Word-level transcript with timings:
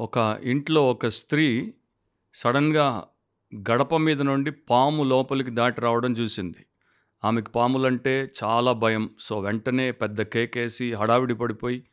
ఒక 0.00 0.38
ఇంట్లో 0.44 0.90
ఒక 0.90 1.06
స్త్రీ 1.06 1.72
సడన్‌గా 2.34 3.04
గడప 3.52 3.96
మీద 3.96 4.22
నుండి 4.22 4.50
పాము 4.70 5.04
లోపలికి 5.04 5.50
దాటి 5.50 5.80
రావడం 5.80 6.12
చూసింది. 6.12 6.66
ఆమెకు 7.24 7.50
పాములంటే 7.50 8.30
చాలా 8.44 8.72
భయం. 8.72 9.10
సో, 9.18 9.40
వెంటనే 9.40 9.90
పెద్ద 9.92 10.22
కేకేసి 10.22 10.92
హడావిడి 10.92 11.34
పడిపోయి, 11.34 11.84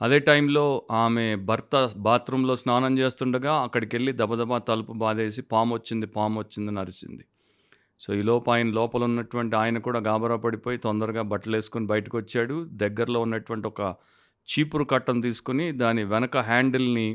అదే 0.00 0.18
టైంలో 0.18 0.64
ఆమె 0.90 1.34
భర్త 1.34 1.90
బాత్రూంలో 1.96 2.56
స్నానం 2.56 2.98
చేస్తుండగా 2.98 3.62
అక్కడికెళ్ళి 3.62 4.12
దబదబా 4.12 4.58
తలుపు 4.58 4.92
బాధేసి 4.92 5.42
పాము 5.42 5.74
వచ్చింది 5.74 6.06
పాము 6.06 6.40
వచ్చిందని 6.40 6.78
అరిచింది. 6.78 7.24
సో, 8.00 8.14
ఈలోపు 8.14 8.50
ఆయన 8.50 8.66
లోపల 8.70 9.04
ఉన్నటువంటి 9.04 9.56
ఆయన 9.56 9.78
కూడా 9.78 10.00
గాబరా 10.00 10.36
పడిపోయి 10.36 10.78
తొందరగా 10.78 11.22
బట్టలేసుకొని 11.22 11.86
బయటకొచ్చాడు. 11.86 12.64
దగ్గరలో 12.76 13.20
ఉన్నటువంటి 13.20 13.66
ఒక 13.66 13.82
చీపురు 14.48 14.84
కట్టను 14.84 15.20
తీసుకొని 15.20 15.72
దాని 15.72 16.04
వెనక 16.04 16.36
హ్యాండిల్‌ని 16.36 17.08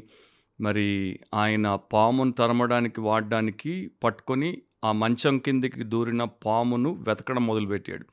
మరి 0.61 1.19
ఆయన 1.33 1.79
పామును 1.93 2.31
తరమడానికి 2.31 3.01
వాడడానికి 3.01 3.91
పట్టుకొని 4.03 4.61
ఆ 4.85 4.91
మంచం 4.91 5.37
కిందికి 5.37 5.83
దూరిన 5.83 6.23
పామును 6.23 6.93
వెతకడం 7.07 7.47
మొదలుపెట్టాడు. 7.47 8.05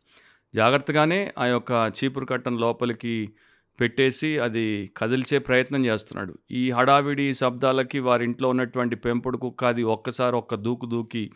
జాగ్రత్తగానే 0.55 1.33
ఆ 1.39 1.47
యొక్క 1.47 1.93
చీపురు 1.97 2.25
కట్టను 2.25 2.59
లోపలికి 2.59 3.33
పెట్టేసి 3.81 4.39
అది 4.39 4.91
కదిల్చే 4.97 5.39
ప్రయత్నం 5.39 5.87
చేస్తున్నాడు. 5.87 6.39
ఈ 6.51 6.71
హడావిడి 6.71 7.35
శబ్దాలకి 7.35 7.99
వారింట్లో 7.99 8.49
ఉన్నటువంటి 8.49 8.97
పెంపుడు 8.97 9.37
కుక్క 9.37 9.65
అది 9.65 9.83
ఒక్కసారి 9.83 10.37
ఒక్క 10.37 10.55
దూకు 10.55 10.87
దూకి 10.87 11.31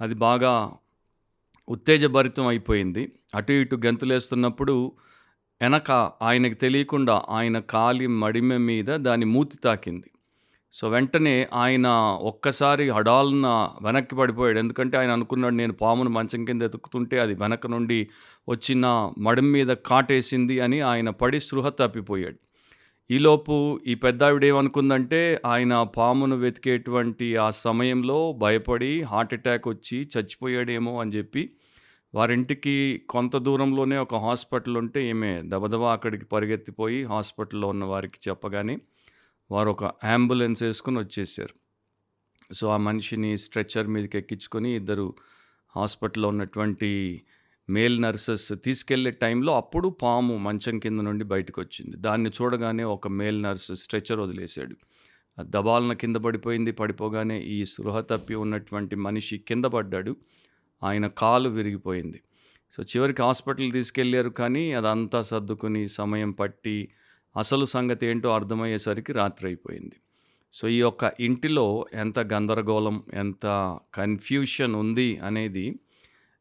అది 0.00 0.14
బాగా 0.14 0.72
ఉత్తేజభరితం 1.68 2.46
అయిపోయింది. 2.46 3.12
అటు 3.34 3.52
ఇటు 3.52 3.76
గెంతులేస్తున్నప్పుడు 3.76 4.92
వెనక 5.62 5.90
ఆయనకి 6.22 6.54
తెలియకుండా 6.54 7.22
ఆయన 7.30 7.58
కాలి 7.58 8.06
మడిమె 8.06 8.56
మీద 8.56 8.86
దాని 8.86 9.24
మూతి 9.24 9.56
తాకింది. 9.56 10.10
సో, 10.72 10.88
వెంటనే 10.88 11.34
ఆయన 11.54 11.86
ఒక్కసారి 12.22 12.90
అడాల్న 12.90 13.46
వెనక్కి 13.82 14.14
పడిపోయాడు. 14.16 14.58
ఎందుకంటే 14.58 14.96
ఆయన 14.98 15.10
అనుకున్నాడు 15.10 15.54
నేను 15.54 15.72
పామును 15.72 16.10
మంచం 16.10 16.44
కింద 16.44 16.62
ఎతుకుతుంటే 16.62 17.18
అది 17.18 17.34
వెనక 17.34 17.66
నుండి 17.66 17.98
వచ్చిన 18.48 18.86
మడం 19.18 19.52
మీద 19.52 19.70
కాటేసింది 19.86 20.60
అని 20.60 20.80
ఆయన 20.82 21.10
పడి 21.20 21.40
సృహ 21.40 21.68
తప్పిపోయాడు. 21.78 22.38
ఈలోపు 23.10 23.54
ఈ 23.86 23.94
పెద్దావిడేమనుకుందంటే 23.94 25.20
ఆయన 25.46 25.82
పామును 25.96 26.36
వెతికేటువంటి 26.36 27.36
ఆ 27.36 27.50
సమయంలో 27.60 28.18
భయపడి 28.38 29.02
హార్ట్ 29.02 29.34
అటాక్ 29.34 29.68
వచ్చి 29.68 29.98
చచ్చిపోయాడేమో 30.12 31.00
అని 31.00 31.12
చెప్పి 31.12 31.42
వారింటికి 32.14 32.76
కొంత 33.10 33.36
దూరంలోనే 33.38 33.96
ఒక 33.98 34.16
హాస్పిటల్ 34.16 34.76
ఉంటే 34.76 35.00
ఈమె 35.08 35.32
దబదబా 35.44 35.92
అక్కడికి 35.92 36.26
పరిగెత్తిపోయి 36.26 37.04
హాస్పిటల్‌లో 37.04 37.68
ఉన్న 37.68 37.84
వారికి 37.84 38.18
చెప్పగానే 38.28 38.76
వారు 39.50 39.70
ఒక 39.70 39.84
అంబులెన్స్ 39.84 40.62
వేసుకొని 40.62 40.98
వచ్చేసారు. 40.98 41.54
సో, 42.54 42.68
ఆ 42.68 42.76
మనిషిని 42.76 43.38
స్ట్రెచ్చర్ 43.38 43.86
మీదకి 43.86 44.18
ఎక్కించుకొని 44.18 44.76
ఇద్దరు 44.76 45.14
హాస్పిటల్‌లో 45.76 46.28
ఉన్నటువంటి 46.28 47.22
మేల్ 47.70 48.02
నర్సెస్ 48.02 48.52
తీసుకెళ్ళే 48.64 49.10
టైంలో 49.10 49.56
అప్పుడు 49.56 49.88
పాము 49.88 50.36
మంచం 50.36 50.78
కింద 50.78 51.00
నుండి 51.00 51.24
బయటకొచ్చింది. 51.24 51.96
దాన్ని 51.96 52.30
చూడగానే 52.30 52.84
ఒక 52.84 53.08
మేల్ 53.08 53.42
నర్స్ 53.42 53.72
స్ట్రెచ్చర్ 53.74 54.20
వదిలేసాడు. 54.20 54.76
దబాలన 55.40 55.92
కింద 55.92 56.16
పడిపోయింది. 56.16 56.72
పడిపోగానే 56.72 57.40
ఈ 57.40 57.64
స్పృహ 57.64 58.00
తప్పి 58.00 58.34
ఉన్నటువంటి 58.34 58.96
మనిషి 58.96 59.38
కింద 59.38 59.64
పడ్డాడు. 59.64 60.16
ఆయన 60.84 61.06
కాలు 61.06 61.48
విరిగిపోయింది. 61.48 62.20
సో, 62.76 62.82
చివరికి 62.82 63.22
హాస్పిటల్ 63.22 63.72
తీసుకెళ్ళారు 63.72 64.28
కానీ 64.28 64.72
అదంతా 64.72 65.22
సర్దుకుని 65.22 65.88
సమయం 65.88 66.30
పట్టి 66.30 66.88
అసలు 67.38 67.64
సంగతి 67.64 68.06
ఏంటో 68.06 68.34
అర్థమయ్యేసరికి 68.34 69.12
రాత్రి 69.12 69.48
అయిపోయింది 69.48 69.96
సో, 70.52 70.68
ఈ 70.68 70.78
యొక్క 70.80 71.12
ఇంటిలో 71.20 71.86
ఎంత 71.94 72.18
గందరగోళం, 72.18 73.02
ఎంత 73.14 73.46
కన్‌ఫ్యూషన్ 73.94 74.74
ఉంది 74.74 75.18
అనేది 75.18 75.74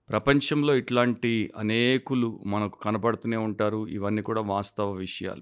ప్రపంచంలో 0.10 0.76
ఇట్లాంటి 0.76 1.52
అనేకులు 1.58 2.40
మనకు 2.46 2.80
కనపడుతూనే 2.80 3.38
ఉంటారు. 3.38 3.88
ఇవన్నీ 3.88 4.22
కూడా 4.22 4.42
వాస్తవ 4.42 4.92
విషయాలు. 4.92 5.42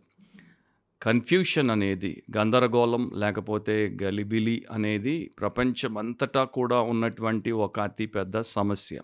కన్‌ఫ్యూషన్ 1.02 1.72
అనేది 1.72 2.24
గందరగోళం 2.38 3.12
లేకపోతే 3.16 3.98
గలిబిలి 4.04 4.66
అనేది 4.72 5.32
ప్రపంచమంతటా 5.40 6.44
కూడా 6.44 6.80
ఉన్నటువంటి 6.80 7.52
ఒక 7.52 7.80
అతి 7.80 8.06
పెద్ద 8.06 8.42
సమస్య. 8.42 9.02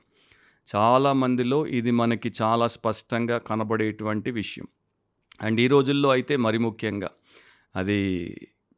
చాలా 0.75 1.13
మందిలో 1.13 1.67
ఇది 1.67 1.91
మనకి 1.91 2.33
చాలా 2.41 2.67
స్పష్టంగా 2.67 3.37
కనబడేటువంటి 3.37 4.31
విషయం. 4.31 4.67
అండ్ 5.41 5.59
ఈ 5.59 5.67
రోజుల్లో 5.67 6.09
అయితే 6.09 6.37
మరి 6.37 6.57
ముఖ్యంగా 6.57 7.09
అది 7.75 7.99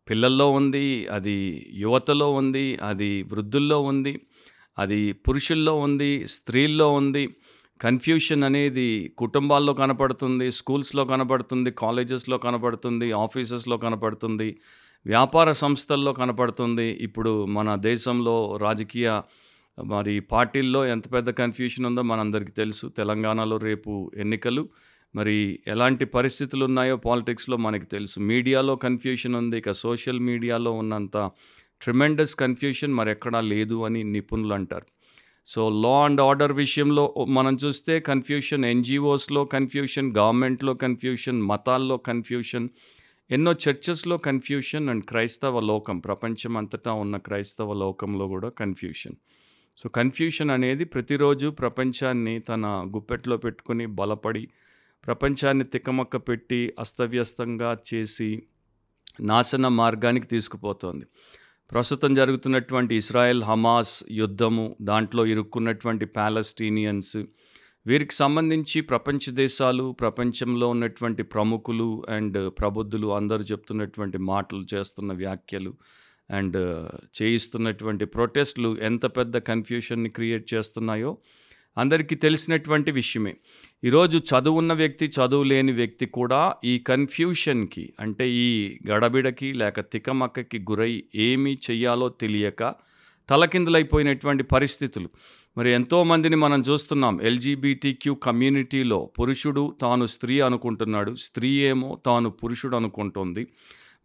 పిల్లల్లో 0.08 0.50
ఉంది, 0.50 1.08
అది 1.12 1.36
యువతలో 1.76 2.32
ఉంది, 2.32 2.78
అది 2.84 3.24
వృద్ధుల్లో 3.24 3.82
ఉంది, 3.82 4.14
అది 4.78 5.12
పురుషుల్లో 5.12 5.76
ఉంది, 5.78 6.26
స్త్రీల్లో 6.28 6.94
ఉంది. 6.94 7.24
కన్‌ఫ్యూషన్ 7.80 8.44
అనేది 8.44 8.88
కుటుంబాల్లో 9.18 9.74
కనపడుతుంది, 9.74 10.52
స్కూల్స్‌లో 10.52 11.06
కనపడుతుంది, 11.06 11.72
కాలేజెస్‌లో 11.72 12.38
కనపడుతుంది, 12.38 13.12
ఆఫీసెస్‌లో 13.12 13.78
కనపడుతుంది, 13.78 14.50
వ్యాపార 15.06 15.52
సంస్థల్లో 15.54 16.14
కనపడుతుంది. 16.14 16.88
ఇప్పుడు 17.02 17.46
మన 17.46 17.76
దేశంలో 17.76 18.58
రాజకీయ 18.62 19.08
మరి 19.78 20.20
పార్టీల్లో 20.20 20.86
ఎంత 20.86 21.12
పెద్ద 21.12 21.30
కన్‌ఫ్యూషన్ 21.30 21.86
ఉందో 21.86 22.02
మనందరికీ 22.02 22.52
తెలుసు. 22.52 22.88
తెలంగాణలో 22.98 23.58
రేపు 23.58 24.12
ఎన్నికలు. 24.18 24.64
మరి 25.16 25.60
ఎలాంటి 25.68 26.06
పరిస్థితులు 26.06 26.66
ఉన్నాయో 26.66 26.98
పాలిటిక్స్‌లో 26.98 27.58
మనకి 27.58 27.86
తెలుసు. 27.86 28.20
మీడియాలో 28.20 28.76
కన్‌ఫ్యూషన్ 28.76 29.36
ఉంది. 29.36 29.58
ఇక 29.58 29.72
సోషల్ 29.72 30.20
మీడియాలో 30.20 30.72
ఉన్నంత 30.72 31.32
ట్రిమెండస్ 31.82 32.36
కన్‌ఫ్యూషన్ 32.36 32.94
మరి 32.94 33.12
ఎక్కడా 33.12 33.42
లేదు 33.42 33.86
అని 33.86 34.04
నిపుణులు 34.04 34.54
అంటారు. 34.54 34.86
సో, 35.46 35.70
లా 35.70 36.06
అండ్ 36.06 36.22
ఆర్డర్ 36.22 36.54
విషయంలో 36.54 37.16
మనం 37.28 37.58
చూస్తే 37.66 38.00
కన్‌ఫ్యూషన్, 38.00 38.66
ఎన్‌జీఓస్‌లో 38.66 39.46
కన్‌ఫ్యూషన్, 39.46 40.16
గవర్నమెంట్‌లో 40.18 40.74
కన్‌ఫ్యూషన్, 40.74 41.42
మతాల్లో 41.42 41.98
కన్‌ఫ్యూషన్, 41.98 42.70
ఎన్నో 43.32 43.54
చర్చెస్‌లో 43.54 44.18
కన్‌ఫ్యూషన్ 44.18 44.90
అండ్ 44.90 45.06
క్రైస్తవ 45.06 45.60
లోకం 45.60 46.00
ప్రపంచం 46.00 46.58
అంతటా 46.58 46.94
ఉన్న 46.94 47.18
క్రైస్తవ 47.18 47.74
లోకంలో 47.74 48.28
కూడా 48.28 48.50
కన్‌ఫ్యూషన్. 48.50 49.16
సో, 49.78 49.90
కన్‌ఫ్యూషన్ 49.90 50.52
అనేది 50.52 50.84
ప్రతిరోజు 50.86 51.48
ప్రపంచాన్ని 51.50 52.40
తన 52.40 52.66
గుప్పెట్లో 52.96 53.38
పెట్టుకుని 53.38 53.86
బలపడి, 53.86 54.48
ప్రపంచాన్ని 55.04 55.64
తికమక 55.64 56.18
పెట్టి, 56.18 56.74
అస్తవ్యస్తంగా 56.80 57.78
చేసి 57.94 58.44
నాశన 59.22 59.68
మార్గానికి 59.68 60.28
తీసుకుపోతోంది. 60.28 61.06
ప్రస్తుతం 61.72 62.14
జరుగుతున్నటువంటి 62.14 62.96
ఇస్రాయెల్ 62.96 63.44
హమాస్ 63.44 64.04
యుద్ధము, 64.12 64.76
దాంట్లో 64.82 65.26
ఇరుక్కున్నటువంటి 65.26 66.06
ప్యాలెస్టీనియన్స్ 66.06 67.18
వీరికి 67.86 68.14
సంబంధించి 68.14 68.82
ప్రపంచ 68.82 69.32
దేశాలు, 69.32 69.92
ప్రపంచంలో 69.92 70.70
ఉన్నటువంటి 70.70 71.24
ప్రముఖులు 71.24 72.06
అండ్ 72.10 72.52
ప్రబుద్ధులు 72.60 73.08
అందరూ 73.08 73.44
చెప్తున్నటువంటి 73.44 74.18
మాటలు, 74.18 74.66
చేస్తున్న 74.74 75.14
వ్యాఖ్యలు 75.14 75.74
అండ్ 76.32 76.90
చేయిస్తున్నటువంటి 77.22 78.06
ప్రొటెస్ట్‌లు 78.06 78.78
ఎంత 78.82 79.06
పెద్ద 79.06 79.38
కన్‌ఫ్యూషన్‌ని 79.38 80.10
క్రియేట్ 80.10 80.54
చేస్తున్నాయో 80.54 81.18
అందరికీ 81.78 82.16
తెలిసినటువంటి 82.16 82.92
విషయమే. 82.92 83.36
ఈరోజు 83.84 84.18
చదువున్న 84.18 84.74
వ్యక్తి, 84.74 85.08
చదువు 85.08 85.44
లేని 85.44 85.72
వ్యక్తి 85.72 86.06
కూడా 86.06 86.54
ఈ 86.66 86.80
కన్‌ఫ్యూషన్‌కి 86.80 87.94
అంటే 88.00 88.30
ఈ 88.30 88.80
గడబిడకి 88.90 89.54
లేక 89.54 89.80
తికమక్కకి 89.80 90.60
గురై 90.60 91.04
ఏమి 91.16 91.58
చెయ్యాలో 91.72 92.10
తెలియక 92.10 92.76
తలకిందులైపోయినటువంటి 93.30 94.44
పరిస్థితులు. 94.44 95.10
మరి 95.58 95.70
ఎంతోమందిని 95.72 96.36
మనం 96.36 96.62
చూస్తున్నాం. 96.62 97.22
ఎల్‌జీబీటీక్యూ 97.22 98.16
కమ్యూనిటీలో 98.16 99.12
పురుషుడు 99.20 99.76
తాను 99.82 100.06
స్త్రీ 100.06 100.40
అనుకుంటున్నాడు. 100.40 101.16
స్త్రీ 101.16 101.50
ఏమో 101.50 102.00
తాను 102.06 102.30
పురుషుడు 102.30 102.76
అనుకుంటోంది. 102.76 103.48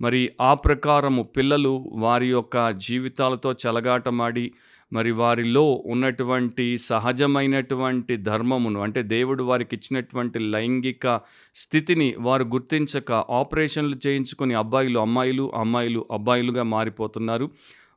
మరి 0.00 0.30
ఆ 0.40 0.54
ప్రకారము 0.54 1.22
పిల్లలు 1.22 1.84
వారి 1.94 2.30
యొక్క 2.30 2.70
జీవితాలతో 2.70 3.52
చెలగాటమాడి 3.52 4.52
మరి 4.92 5.10
వారిలో 5.10 5.82
ఉన్నటువంటి 5.86 6.78
సహజమైనటువంటి 6.78 8.16
ధర్మమును 8.16 8.80
అంటే 8.80 9.02
దేవుడు 9.02 9.42
వారికి 9.42 9.76
ఇచ్చినటువంటి 9.76 10.38
లైంగిక 10.38 11.20
స్థితిని 11.56 12.14
వారు 12.18 12.44
గుర్తించక 12.44 13.12
ఆపరేషన్‌లు 13.12 13.96
చేయించుకొని 14.06 14.54
అబ్బాయిలు 14.54 15.00
అమ్మాయిలు, 15.00 15.52
అమ్మాయిలు 15.54 16.06
అబ్బాయిలుగా 16.10 16.62
మారిపోతున్నారు. 16.62 17.50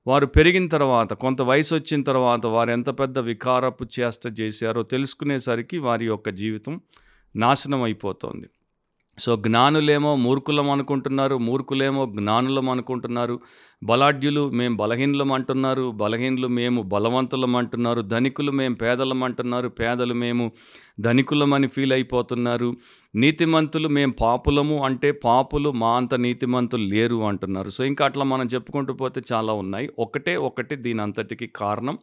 వారు 0.08 0.26
పెరిగిన 0.26 0.68
తర్వాత 0.68 1.14
కొంత 1.14 1.42
వయసు 1.42 1.76
వచ్చిన 1.76 2.04
తర్వాత 2.04 2.46
వారు 2.46 2.72
ఎంత 2.72 2.90
పెద్ద 3.00 3.20
వికారపు 3.20 3.86
చేష్ట 4.00 4.40
చేశారో 4.40 4.84
తెలుసుకునేసరికి 4.84 5.78
వారి 5.78 6.06
యొక్క 6.06 6.30
జీవితం 6.30 6.82
నాశనం 7.36 7.82
అయిపోతోంది. 7.84 8.48
సో 9.18 9.36
జ్ఞానులేమో 9.36 10.16
మూర్ఖులం 10.16 10.70
అనుకుంటున్నారు 10.70 11.38
మూర్ఖులేమో 11.38 12.06
జ్ఞానులం 12.06 12.70
అనుకుంటున్నారు 12.70 13.40
బలాఢ్యులు 13.84 14.50
మేము 14.50 14.76
బలహీనులం 14.78 15.32
అంటున్నారు 15.32 15.92
బలహీనులు 15.92 16.48
మేము 16.48 16.82
బలవంతులం 16.82 17.56
అంటున్నారు 17.56 18.02
ధనికులు 18.02 18.52
మేము 18.52 18.76
పేదలం 18.76 19.24
అంటున్నారు 19.24 19.68
పేదలు 19.68 20.14
మేము 20.14 20.52
ధనికులమని 21.00 21.68
ఫీల్ 21.68 21.94
అయిపోతున్నారు 21.94 22.78
నీతిమంతులు 23.16 23.88
మేము 23.88 24.14
పాపులము 24.22 24.84
అంటే 24.86 25.12
పాపులు 25.12 25.70
మా 25.72 25.98
అంత 25.98 26.14
నీతిమంతులు 26.16 26.84
లేరు 26.84 27.16
అంటున్నారు. 27.16 27.70
సో 27.70 27.84
ఇంకా 27.84 28.06
అట్లా 28.06 28.24
మనం 28.24 28.46
చెప్పుకుంటూ 28.46 28.94
పోతే 28.94 29.22
చాలా 29.34 29.54
ఉన్నాయి. 29.54 29.90
ఒకటే 30.00 30.36
ఒకటి 30.50 30.76
దీని 30.76 31.02
అంతటికి 31.02 31.48
కారణం. 31.48 31.98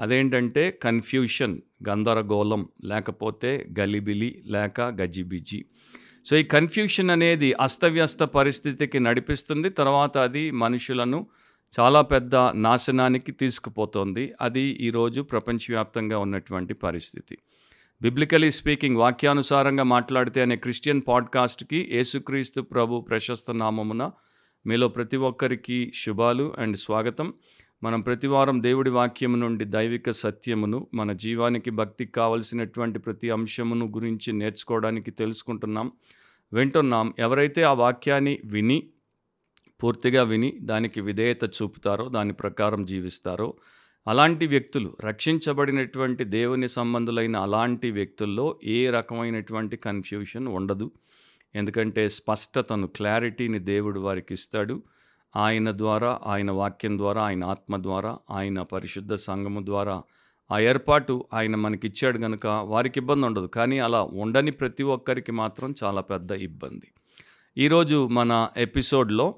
అదేంటంటే 0.00 0.70
కన్ఫ్యూషన్ 0.82 1.58
గందరగోళం 1.88 2.68
లేకపోతే 2.84 3.66
గలిబిలి 3.80 4.42
లేక 4.46 4.80
గజిబిజి. 4.80 5.64
సో 6.24 6.36
ఈ 6.36 6.42
కన్ఫ్యూషన్ 6.42 7.10
అనేది 7.10 7.52
అస్తవ్యస్త 7.52 8.22
పరిస్థితికి 8.22 8.98
నడిపిస్తుంది. 8.98 9.68
తర్వాత 9.70 10.18
అది 10.18 10.50
మనుషులను 10.50 11.26
చాలా 11.80 12.00
పెద్ద 12.00 12.34
నాశనానికి 12.36 13.32
తీసుకుపోతుంది. 13.32 14.32
అది 14.40 14.60
ఈరోజు 14.60 15.20
ప్రపంచవ్యాప్తంగా 15.20 16.18
ఉన్నటువంటి 16.18 16.74
పరిస్థితి. 16.74 17.38
బిబ్లికలీ 18.02 18.50
స్పీకింగ్ 18.50 18.96
వాక్యానుసారంగా 18.96 19.82
మాట్లాడితే 19.82 20.42
అనే 20.42 20.56
క్రిస్టియన్ 20.56 21.02
పాడ్కాస్ట్కి 21.08 21.88
యేసుక్రీస్తు 21.92 22.60
ప్రభు 22.60 23.00
ప్రశస్త 23.00 23.50
నామమున 23.50 24.10
మీలో 24.66 24.88
ప్రతి 24.88 25.16
ఒక్కరికి 25.16 25.92
శుభాలు 25.94 26.54
అండ్ 26.58 26.76
స్వాగతం. 26.76 27.34
మనం 27.82 28.00
ప్రతివారం 28.00 28.62
దేవుడి 28.62 28.90
వాక్యము 28.90 29.36
నుండి 29.36 29.64
దైవిక 29.64 30.10
సత్యమును 30.10 30.86
మన 30.94 31.12
జీవానికి 31.12 31.70
భక్తికి 31.70 32.12
కావలసినటువంటి 32.12 32.98
ప్రతి 32.98 33.30
అంశమును 33.30 33.86
గురించి 33.86 34.32
నేర్చుకోవడానికి 34.32 35.10
తెలుసుకుంటున్నాం. 35.10 35.92
వింటున్నాం. 36.52 37.14
ఎవరైతే 37.18 37.62
ఆ 37.62 37.72
వాక్యాన్ని 37.72 38.40
విని 38.44 38.88
పూర్తిగా 39.82 40.22
విని 40.22 40.58
దానికి 40.60 41.00
విధేయత 41.00 41.44
చూపుతారో 41.44 42.08
దాని 42.08 42.32
ప్రకారం 42.32 42.84
జీవిస్తారో 42.84 43.54
అలాంటి 44.08 44.46
వ్యక్తులు 44.46 44.96
రక్షించబడినటువంటి 45.00 46.24
దేవుని 46.24 46.68
సంబంధులైన 46.68 47.36
అలాంటి 47.36 47.90
వ్యక్తుల్లో 47.90 48.58
ఏ 48.64 48.90
రకమైనటువంటి 48.90 49.76
కన్ఫ్యూషన్ 49.76 50.48
ఉండదు. 50.48 50.92
ఎందుకంటే 51.54 52.08
స్పష్టతను 52.08 52.86
క్లారిటీని 52.86 53.58
దేవుడు 53.58 54.00
వారికి 54.00 54.34
ఇస్తాడు. 54.34 54.82
ఆయన 55.36 55.70
ద్వారా 55.70 56.20
ఆయన 56.26 56.50
వాక్యం 56.50 56.98
ద్వారా 56.98 57.22
ఆయన 57.22 57.44
ఆత్మ 57.44 57.82
ద్వారా 57.82 58.18
ఆయన 58.30 58.62
పరిశుద్ధ 58.62 59.14
సంఘము 59.14 59.66
ద్వారా 59.66 60.02
ఆ 60.50 60.58
ఏర్పాటు 60.58 61.24
ఆయన 61.34 61.56
మనకిచ్చాడు 61.56 62.18
కనుక 62.18 62.46
వారికి 62.46 63.00
ఇబ్బంది 63.00 63.26
ఉండదు. 63.26 63.46
కానీ 63.46 63.78
అలా 63.78 64.02
ఉండని 64.02 64.50
ప్రతి 64.50 64.82
ఒక్కరికి 64.82 65.32
మాత్రం 65.32 65.74
చాలా 65.84 66.00
పెద్ద 66.00 66.30
ఇబ్బంది. 66.30 66.88
ఈరోజు 67.58 68.08
మన 68.08 68.48
ఎపిసోడ్లో 68.56 69.34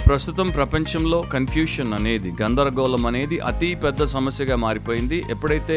సో 0.00 0.04
ప్రస్తుతం 0.04 0.48
ప్రపంచంలో 0.56 1.18
కన్ఫ్యూషన్ 1.32 1.90
అనేది 1.96 2.28
గందరగోళం 2.40 3.02
అనేది 3.08 3.36
అతి 3.48 3.68
పెద్ద 3.82 4.04
సమస్యగా 4.12 4.56
మారిపోయింది. 4.62 5.18
ఎప్పుడైతే 5.34 5.76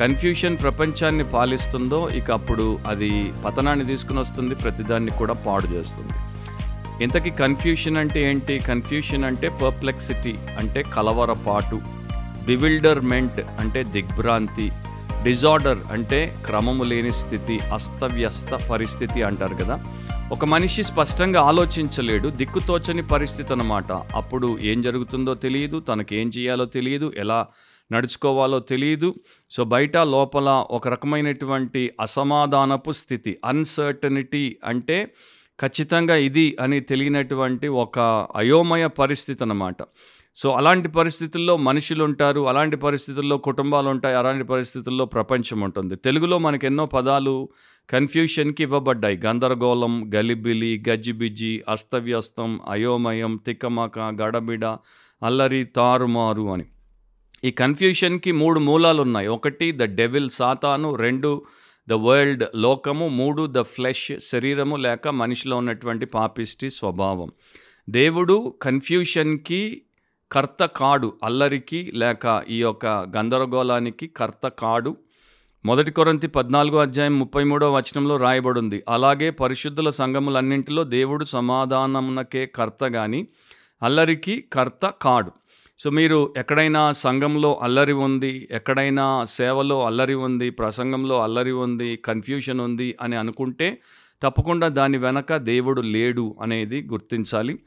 కన్ఫ్యూషన్ 0.00 0.56
ప్రపంచాన్ని 0.62 1.24
పాలిస్తుందో 1.34 2.00
ఇక 2.20 2.28
అప్పుడు 2.38 2.66
అది 2.92 3.10
పతనాన్ని 3.44 3.84
తీసుకుని 3.90 4.20
వస్తుంది 4.20 4.54
ప్రతిదాన్ని 4.54 5.12
కూడా 5.20 5.34
పాడు 5.46 5.68
చేస్తుంది. 5.74 6.14
ఇంతకీ 7.04 7.32
కన్ఫ్యూషన్ 7.42 8.00
అంటే 8.02 8.20
ఏంటి? 8.30 8.56
కన్ఫ్యూషన్ 8.70 9.26
అంటే 9.30 9.50
పర్ప్లెక్సిటీ 9.62 10.34
అంటే 10.62 10.82
కలవరపాటు 10.96 11.80
బివిల్డర్మెంట్ 12.48 13.40
అంటే 13.60 13.82
దిగ్భ్రాంతి 13.96 14.68
డిజార్డర్ 15.28 15.82
అంటే 15.92 16.20
క్రమము 16.46 16.86
లేని 16.92 17.12
స్థితి 17.22 17.58
అస్తవ్యస్త 17.78 18.54
పరిస్థితి 18.70 19.22
అంటారు 19.30 19.58
కదా. 19.64 19.76
ఒక 20.34 20.44
మనిషి 20.44 20.82
స్పష్టంగా 20.82 21.40
ఆలోచించలేడు 21.40 22.28
దిక్కుతోచని 22.30 23.02
పరిస్థితి 23.02 23.52
అన్నమాట 23.52 23.92
అప్పుడు 23.92 24.58
ఏం 24.62 24.82
జరుగుతుందో 24.82 25.34
తెలియదు 25.34 25.80
తనకు 25.80 26.14
ఏం 26.14 26.28
చేయాలో 26.28 26.64
తెలియదు 26.66 27.12
ఎలా 27.16 27.46
నడుచుకోవాలో 27.92 28.60
తెలియదు. 28.60 29.14
సో 29.50 29.64
బయట 29.64 29.96
లోపల 29.96 30.48
ఒక 30.70 30.88
రకమైనటువంటి 30.88 31.82
అసమాధానపు 32.00 32.90
స్థితి 32.90 33.38
అన్సర్టనిటీ 33.44 34.56
అంటే 34.64 34.98
ఖచ్చితంగా 35.60 36.16
ఇది 36.16 36.56
అని 36.60 36.80
తెలియనటువంటి 36.80 37.68
ఒక 37.68 37.98
అయోమయ 38.36 38.86
పరిస్థితి 38.86 39.42
అన్నమాట 39.42 39.76
సో 40.34 40.50
అలాంటి 40.50 40.88
పరిస్థితుల్లో 40.88 41.56
మనుషులు 41.56 42.04
ఉంటారు 42.04 42.48
అలాంటి 42.48 42.76
పరిస్థితుల్లో 42.76 43.38
కుటుంబాలు 43.38 43.88
ఉంటాయి 43.88 44.16
అలాంటి 44.16 44.44
పరిస్థితుల్లో 44.44 45.04
ప్రపంచం 45.04 45.60
ఉంటుంది 45.60 45.96
తెలుగులో 45.96 46.38
మనకు 46.38 46.66
ఎన్నో 46.66 46.86
పదాలు 46.86 47.48
కన్ఫ్యూషన్కి 47.90 48.62
ఇవ్వబడ్డాయి. 48.62 49.16
గందరగోళం 49.16 50.10
గలిబిలి 50.14 50.84
గజ్జిబిజ్జి 50.88 51.62
అస్తవ్యస్తం 51.68 52.60
అయోమయం 52.70 53.40
తిక్కమక 53.46 53.98
గడబిడ 53.98 54.64
అల్లరి 55.22 55.64
తారుమారు 55.64 56.52
అని. 56.52 56.64
ఈ 57.44 57.50
కన్ఫ్యూషన్కి 57.50 58.32
మూడు 58.32 58.60
మూలాలు 58.60 59.02
ఉన్నాయి 59.02 59.28
ఒకటి 59.28 59.72
ద 59.72 59.82
డెవిల్ 59.82 60.30
సాతాను. 60.30 60.94
రెండు 60.94 61.42
ద 61.88 61.92
వరల్డ్ 61.92 62.44
లోకము. 62.56 63.08
మూడు 63.08 63.46
ద 63.50 63.60
ఫ్లెష్ 63.60 64.12
శరీరము. 64.20 64.76
లేక 64.76 65.08
మనిషిలో 65.08 65.56
ఉన్నటువంటి 65.56 66.06
పాపిష్టి 66.06 66.70
స్వభావం. 66.70 67.30
దేవుడు 67.90 68.54
కన్ఫ్యూషన్కి 68.62 69.82
కర్త 70.32 70.64
కాడు 70.64 71.12
అల్లరికి 71.24 71.90
లేక 71.94 72.42
ఈ 72.48 72.60
యొక్క 72.60 72.86
గందరగోళానికి 72.86 74.06
కర్త 74.06 74.48
కాడు. 74.48 74.96
మొదటి 75.66 75.90
కొరంతి 75.90 76.26
పద్నాలుగో 76.26 76.78
అధ్యాయం 76.78 77.18
ముప్పై 77.18 77.44
మూడో 77.44 77.72
వచనంలో 77.72 78.16
రాయబడింది. 78.16 78.82
అలాగే 78.88 79.30
పరిశుద్ధుల 79.30 79.88
సంఘములన్నింటిలో 79.90 80.84
దేవుడు 80.84 81.24
సమాధానమునకే 81.24 82.46
కర్త 82.46 82.84
గాని 82.84 83.26
అల్లరికి 83.82 84.44
కర్త 84.52 84.94
కాడు. 85.02 85.32
సో 85.78 85.90
మీరు 85.90 86.34
ఎక్కడైనా 86.36 86.92
సంఘంలో 86.92 87.60
అల్లరి 87.62 87.92
ఉంది 87.92 88.48
ఎక్కడైనా 88.50 89.24
సేవలో 89.24 89.86
అల్లరి 89.86 90.14
ఉంది 90.14 90.50
ప్రసంగంలో 90.50 91.22
అల్లరి 91.22 91.52
ఉంది 91.52 91.96
కన్ఫ్యూషన్ 91.96 92.60
ఉంది 92.60 92.96
అని 93.00 93.16
అనుకుంటే 93.16 93.78
తప్పకుండా 94.22 94.68
దాని 94.68 94.98
వెనక 94.98 95.36
దేవుడు 95.36 95.80
లేడు 95.80 96.36
అనేది 96.42 96.88
గుర్తించాలి. 96.92 97.58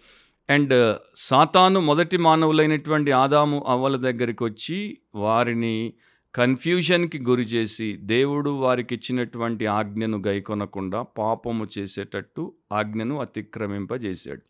అండ్ 0.50 0.96
సాతాను 1.16 1.80
మొదటి 1.80 2.18
మానవులైనటువంటి 2.18 3.12
ఆదాము 3.12 3.66
అవ్వల 3.68 3.96
దగ్గరికి 3.96 4.44
వచ్చి 4.44 4.98
వారిని 5.16 5.94
కన్ఫ్యూజన్కి 6.36 7.20
గురి 7.20 7.44
చేసి 7.44 7.98
దేవుడు 7.98 8.50
వారికి 8.50 8.96
ఇచ్చినటువంటి 8.96 9.66
ఆజ్ఞను 9.66 10.24
గైకొనకుండా 10.28 11.02
పాపము 11.02 11.68
చేసేటట్టు 11.78 12.54
ఆజ్ఞను 12.72 13.22
అతిక్రమింపజేశాడు. 13.22 14.42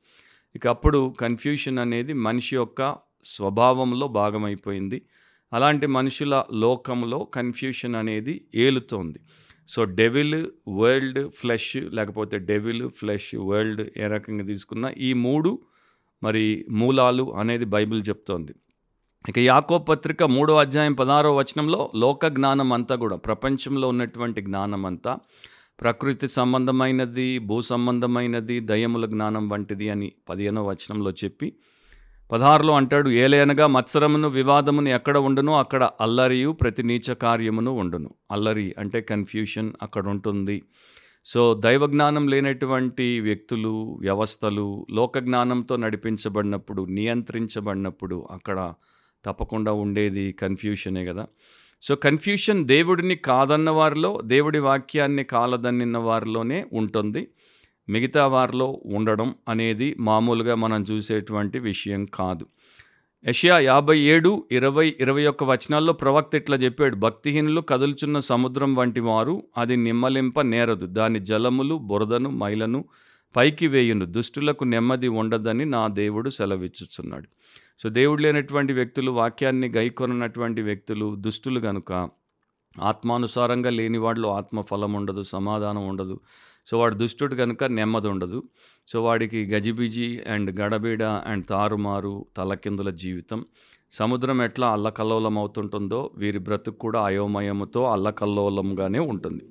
ఇక 0.55 0.67
అప్పుడు 0.67 1.15
కన్ఫ్యూషన్ 1.19 1.79
అనేది 1.79 2.13
మనిషి 2.13 2.55
యొక్క 2.55 2.95
స్వభావంలో 3.25 4.07
భాగమైపోయింది. 4.07 5.01
అలాంటి 5.53 5.87
మనుషుల 5.87 6.43
లోకంలో 6.53 7.23
కన్ఫ్యూషన్ 7.23 7.95
అనేది 7.95 8.41
ఏలుతోంది. 8.55 9.19
సో 9.67 9.83
డెవిల్ 9.83 10.45
వరల్డ్ 10.69 11.29
ఫ్లెష్ 11.29 11.77
లేకపోతే 11.77 12.39
డెవిల్ 12.39 12.89
ఫ్లెష్ 12.89 13.35
వరల్డ్ 13.35 13.89
ఏ 13.97 14.07
రకంగా 14.07 14.45
తీసుకున్నా 14.45 14.89
ఈ 14.89 15.13
మూడు 15.13 15.59
మరి 16.25 16.45
మూలాలు 16.71 17.25
అనేది 17.35 17.65
బైబిల్ 17.65 18.01
చెప్తోంది. 18.09 18.53
ఇక 19.29 19.37
యాకో 19.39 19.77
పత్రిక 19.77 20.23
మూడో 20.23 20.53
అధ్యాయం 20.55 20.93
పదహారో 20.93 21.35
వచనంలో 21.35 21.79
లోక 21.95 22.27
జ్ఞానం 22.27 22.69
అంతా 22.73 22.95
కూడా 22.95 23.15
ప్రపంచంలో 23.15 23.87
ఉన్నటువంటి 23.87 24.41
జ్ఞానం 24.41 24.85
అంతా 24.85 25.13
ప్రకృతి 25.81 26.27
సంబంధమైనది 26.27 27.27
భూ 27.39 27.61
సంబంధమైనది 27.61 28.59
దయముల 28.59 29.05
జ్ఞానం 29.05 29.49
వంటిది 29.49 29.89
అని 29.89 30.09
పదిహేనో 30.29 30.61
వచనంలో 30.65 31.11
చెప్పి 31.23 31.47
పదహారులో 32.31 32.73
అంటాడు 32.73 33.09
ఏలయనగా 33.09 33.65
మత్సరమును 33.67 34.27
వివాదమును 34.27 34.89
ఎక్కడ 34.89 35.17
ఉండును? 35.17 35.53
అక్కడ 35.55 35.83
అల్లరియు 36.01 36.49
ప్రతి 36.61 36.83
నీచ 36.83 37.13
కార్యమును 37.13 37.71
ఉండును. 37.71 38.09
అల్లరి 38.31 38.67
అంటే 38.77 39.01
కన్ఫ్యూషన్ 39.01 39.69
అక్కడ 39.81 40.07
ఉంటుంది. 40.07 40.57
సో 41.25 41.53
దైవజ్ఞానం 41.53 42.27
లేనటువంటి 42.27 43.19
వ్యక్తులు 43.19 43.97
వ్యవస్థలు 44.01 44.87
లోక 44.91 45.19
జ్ఞానంతో 45.19 45.75
నడిపించబడినప్పుడు 45.75 46.85
నియంత్రించబడినప్పుడు 46.85 48.27
అక్కడ 48.31 48.73
తప్పకుండా 49.25 49.71
ఉండేది 49.71 50.31
కన్ఫ్యూషనే 50.31 51.05
కదా. 51.05 51.27
సో 51.81 51.95
కన్ఫ్యూషన్ 51.95 52.67
దేవుడిని 52.67 53.15
కాదన్న 53.15 53.69
వారిలో 53.69 54.21
దేవుడి 54.25 54.59
వాక్యాన్ని 54.59 55.23
కాలదన్నిన 55.23 55.97
వారిలోనే 55.97 56.65
ఉంటుంది. 56.73 57.27
మిగతా 57.89 58.27
వారిలో 58.27 58.81
ఉండడం 58.85 59.35
అనేది 59.49 59.95
మామూలుగా 59.99 60.55
మనం 60.55 60.83
చూసేటువంటి 60.83 61.59
విషయం 61.59 62.05
కాదు. 62.05 62.47
యషయా 63.25 63.59
యాభై 63.59 63.99
ఏడు 63.99 64.45
ఇరవై 64.51 64.95
ఇరవై 64.99 65.25
ఒక్క 65.25 65.43
వచనాల్లో 65.43 65.93
ప్రవక్త 65.93 66.35
ఇట్లా 66.35 66.57
చెప్పాడు 66.57 66.95
భక్తిహీనులు 66.95 67.61
కదులుచున్న 67.61 68.19
సముద్రం 68.19 68.75
వంటి 68.75 68.99
వారు 68.99 69.43
అది 69.57 69.75
నిమ్మలింప 69.75 70.41
నేరదు 70.41 70.85
దాని 70.85 71.19
జలములు 71.19 71.75
బురదను 71.75 72.29
మైలను 72.29 72.85
పైకి 73.35 73.67
వేయును 73.67 74.05
దుష్టులకు 74.05 74.63
నెమ్మది 74.63 75.07
ఉండదని 75.07 75.65
నా 75.65 75.87
దేవుడు 75.87 76.29
సెలవిచ్చుచున్నాడు. 76.29 77.27
సో 77.79 77.89
దేవుడు 77.89 78.21
లేనటువంటి 78.21 78.73
వ్యక్తులు 78.73 79.11
వాక్యాన్ని 79.11 79.69
గైకొననటువంటి 79.69 80.61
వ్యక్తులు 80.61 81.15
దుష్టులు 81.15 81.59
గనుక 81.59 82.09
ఆత్మానుసారంగా 82.81 83.69
లేని 83.69 83.97
వాడిలో 83.97 84.29
ఆత్మ 84.35 84.61
ఫలం 84.61 84.93
ఉండదు 84.93 85.23
సమాధానం 85.23 85.87
ఉండదు 85.87 86.19
సో 86.65 86.79
వాడు 86.79 86.95
దుష్టుడు 86.95 87.35
కనుక 87.35 87.63
నెమ్మది 87.63 88.07
ఉండదు. 88.07 88.43
సో 88.87 89.03
వాడికి 89.03 89.45
గజిబిజి 89.45 90.21
అండ్ 90.27 90.59
గడబిడ 90.59 91.03
అండ్ 91.03 91.47
తారుమారు 91.47 92.25
తలకిందుల 92.37 92.89
జీవితం. 92.89 93.45
సముద్రం 93.91 94.41
ఎట్లా 94.41 94.67
అల్లకల్లోలం 94.69 95.37
అవుతుంటుందో 95.37 96.11
వీరి 96.15 96.39
బ్రతుకు 96.39 96.77
కూడా 96.77 97.05
అయోమయముతో 97.05 97.83
అల్లకల్లోలంగానే 97.83 98.99
ఉంటుంది. 98.99 99.43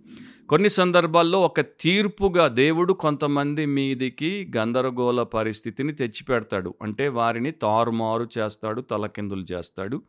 కొన్ని 0.48 0.68
సందర్భాల్లో 0.68 1.40
ఒక 1.40 1.60
తీర్పుగా 1.60 2.48
దేవుడు 2.48 2.92
కొంతమంది 2.92 3.66
మీదికి 3.66 4.52
గందరగోళ 4.56 5.22
పరిస్థితిని 5.22 5.92
తెచ్చిపెడతాడు. 5.92 6.74
అంటే 6.82 7.08
వారిని 7.08 7.50
తారుమారు 7.50 8.28
చేస్తాడు 8.38 8.80
తలకిందులు 8.80 9.44
చేస్తాడు. 9.52 10.02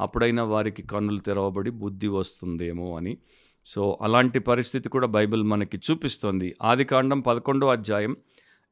అప్పుడైనా 0.00 0.44
వారికి 0.44 0.82
కన్నులు 0.82 1.18
తెరవబడి 1.18 1.70
బుద్ధి 1.70 2.08
వస్తుందేమో 2.08 2.96
అని. 2.96 3.16
సో 3.66 3.98
అలాంటి 4.02 4.38
పరిస్థితి 4.38 4.88
కూడా 4.88 5.06
బైబిల్ 5.06 5.42
మనకి 5.42 5.76
చూపిస్తుంది. 5.76 6.56
ఆది 6.62 6.84
కాండం 6.84 7.20
పదకొండో 7.20 7.68
అధ్యాయం 7.68 8.16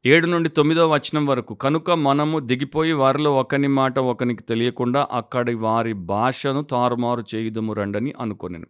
ఏడు 0.07 0.27
నుండి 0.27 0.49
తొమ్మిదో 0.49 0.89
వచనం 0.89 1.27
వరకు. 1.27 1.55
కనుక 1.55 1.91
మనము 1.91 2.39
దిగిపోయి 2.39 2.93
వారిలో 2.93 3.37
ఒకని 3.37 3.69
మాట 3.69 3.99
ఒకనికి 3.99 4.43
తెలియకుండా 4.43 5.09
అక్కడి 5.13 5.55
వారి 5.55 5.93
భాషను 5.93 6.63
తారుమారు 6.63 7.25
చేయుదుము 7.35 7.73
రండని 7.73 8.13
అనుకొనెను. 8.21 8.67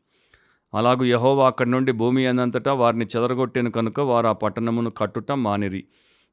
అలాగూ 0.74 1.04
యహోవా 1.04 1.46
అక్కడి 1.46 1.70
నుండి 1.70 1.92
భూమి 1.92 2.26
అనంతటా 2.26 2.72
వారిని 2.72 3.04
చెదరగొట్టిన 3.04 3.68
కనుక 3.68 4.00
వారు 4.00 4.26
ఆ 4.26 4.32
పట్టణమును 4.32 4.90
కట్టుట 4.90 5.32
మానిరి. 5.32 5.84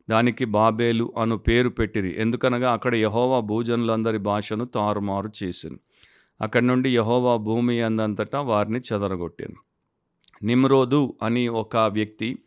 దానికి 0.09 0.45
బాబేలు 0.45 1.13
అను 1.17 1.37
పేరు 1.37 1.69
పెట్టిరి. 1.69 2.15
ఎందుకనగా 2.21 2.73
అక్కడ 2.73 2.95
యహోవా 2.95 3.39
భూజనులందరి 3.39 4.17
భాషను 4.17 4.65
తారుమారు 4.65 5.31
చేసింది 5.43 5.79
అక్కడి 6.41 6.67
నుండి 6.67 6.95
యహోవా 6.95 7.35
భూమి 7.35 7.81
అందంతటా 7.81 8.41
వారిని 8.41 8.79
చెదరగొట్టాను. 8.79 9.70
నిమ్రోదు 10.43 11.17
అని 11.23 11.47
ఒక 11.47 11.77
వ్యక్తి 11.77 12.37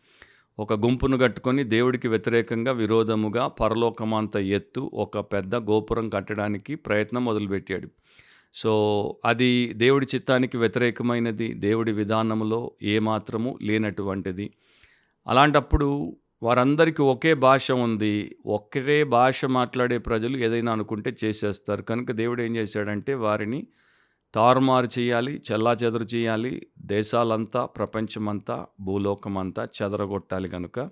ఒక 0.58 0.72
గుంపును 0.72 1.18
కట్టుకొని 1.18 1.64
దేవుడికి 1.64 2.08
వ్యతిరేకంగా 2.08 2.72
విరోధముగా 2.72 3.46
పరలోకమంత 3.46 4.36
ఎత్తు 4.36 4.90
ఒక 4.94 5.18
పెద్ద 5.18 5.56
గోపురం 5.56 6.08
కట్టడానికి 6.08 6.74
ప్రయత్నం 6.74 7.24
మొదలుపెట్టాడు. 7.24 7.88
సో 8.54 8.72
అది 9.24 9.72
దేవుడి 9.72 10.06
చిత్తానికి 10.14 10.56
వ్యతిరేకమైనది 10.58 11.52
దేవుడి 11.52 11.92
విధానంలో 11.92 12.72
ఏమాత్రము 12.82 13.58
లేనటువంటిది. 13.62 14.50
అలాంటప్పుడు 15.26 16.16
వారందరికీ 16.42 17.02
ఒకే 17.02 17.34
భాష 17.34 17.72
ఉంది. 17.72 18.36
ఒకే 18.46 19.04
భాష 19.04 19.44
మాట్లాడే 19.44 19.98
ప్రజలు 19.98 20.36
ఏదైనా 20.36 20.72
అనుకుంటే 20.72 21.16
చేసేస్తారు. 21.24 21.82
కనుక 21.82 22.12
దేవుడు 22.12 22.42
ఏం 22.42 22.56
చేశాడంటే 22.56 23.14
వారిని 23.14 23.66
తారుమారు 24.34 24.88
చేయాలి 24.98 25.42
చెల్లా 25.52 25.72
చెదరు 25.72 26.04
చేయాలి 26.04 26.66
దేశాలంతా 26.78 27.66
ప్రపంచమంతా 27.66 28.66
భూలోకమంతా 28.80 29.68
చెదరగొట్టాలి 29.82 30.48
కనుక 30.48 30.90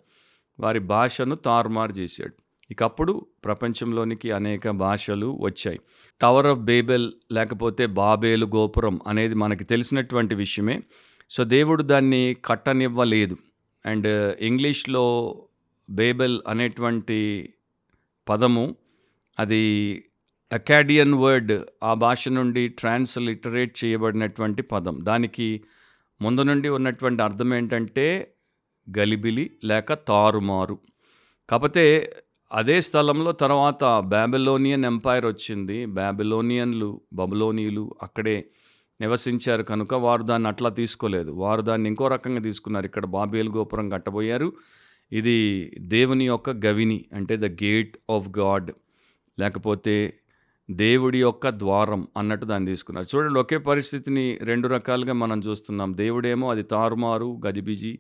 వారి 0.61 0.79
భాషను 0.79 1.35
తారుమారు 1.35 1.93
చేశాడు. 1.93 2.33
ఇకప్పుడు 2.71 3.27
ప్రపంచంలోనికి 3.45 4.33
అనేక 4.33 4.71
భాషలు 4.71 5.39
వచ్చాయి. 5.41 5.81
టవర్ 6.21 6.47
ఆఫ్ 6.47 6.59
బేబెల్ 6.59 7.13
లేకపోతే 7.33 7.87
బాబేలు 7.87 8.47
గోపురం 8.47 9.01
అనేది 9.07 9.35
మనకి 9.35 9.65
తెలిసినటువంటి 9.65 10.35
విషయమే. 10.35 10.81
సో 11.31 11.45
దేవుడు 11.45 11.83
దాన్ని 11.83 12.37
కట్టనివ్వలేదు. 12.45 13.37
అండ్ 13.87 14.37
ఇంగ్లీష్లో 14.41 15.37
బేబెల్ 15.91 16.41
అనేటువంటి 16.49 17.55
పదము 18.29 18.77
అది 19.39 20.05
అకాడియన్ 20.53 21.15
వర్డ్ 21.15 21.67
ఆ 21.83 21.95
భాష 21.95 22.29
నుండి 22.29 22.69
ట్రాన్స్లిటరేట్ 22.69 23.85
చేయబడినటువంటి 23.85 24.63
పదం. 24.63 24.99
దానికి 25.03 25.63
ముందు 26.23 26.43
నుండి 26.43 26.69
ఉన్నటువంటి 26.69 27.23
అర్థం 27.23 27.55
ఏంటంటే 27.55 28.35
గలిబిలి 28.99 29.51
లేక 29.65 29.93
తారుమారు. 29.93 30.79
కాకపోతే 31.51 32.13
అదే 32.53 32.81
స్థలంలో 32.81 33.33
తర్వాత 33.33 33.85
బ్యాబిలోనియన్ 33.85 34.85
ఎంపైర్ 34.85 35.27
వచ్చింది. 35.27 35.87
బ్యాబిలోనియన్లు 35.87 37.01
బబులోనియులు 37.13 37.95
అక్కడే 38.03 38.45
నివసించారు 39.01 39.63
కనుక 39.63 39.95
వారు 39.95 40.23
దాన్ని 40.23 40.49
అట్లా 40.49 40.71
తీసుకోలేదు. 40.71 41.31
వారు 41.31 41.61
దాన్ని 41.61 41.89
ఇంకో 41.89 42.09
రకంగా 42.09 42.41
తీసుకున్నారు. 42.41 42.87
ఇక్కడ 42.87 43.07
బాబేల్ 43.07 43.49
గోపురం 43.49 43.89
కట్టబోయారు. 43.89 44.53
ఇది 45.13 45.73
దేవుని 45.79 46.27
యొక్క 46.27 46.51
గవిని 46.51 47.05
అంటే 47.15 47.37
ద 47.37 47.45
గేట్ 47.45 47.97
ఆఫ్ 48.11 48.29
గాడ్. 48.39 48.71
లేకపోతే 49.39 50.19
దేవుడి 50.71 51.21
యొక్క 51.21 51.49
ద్వారం 51.49 52.09
అన్నట్టు 52.17 52.47
దాన్ని 52.47 52.71
తీసుకున్నారు. 52.71 53.17
చూడండి 53.17 53.41
ఒకే 53.41 53.59
పరిస్థితిని 53.59 54.39
రెండు 54.43 54.69
రకాలుగా 54.69 55.13
మనం 55.13 55.41
చూస్తున్నాం. 55.41 55.97
దేవుడేమో 55.97 56.51
అది 56.51 56.63
తారుమారు 56.63 57.41
గదిబిజి 57.47 57.99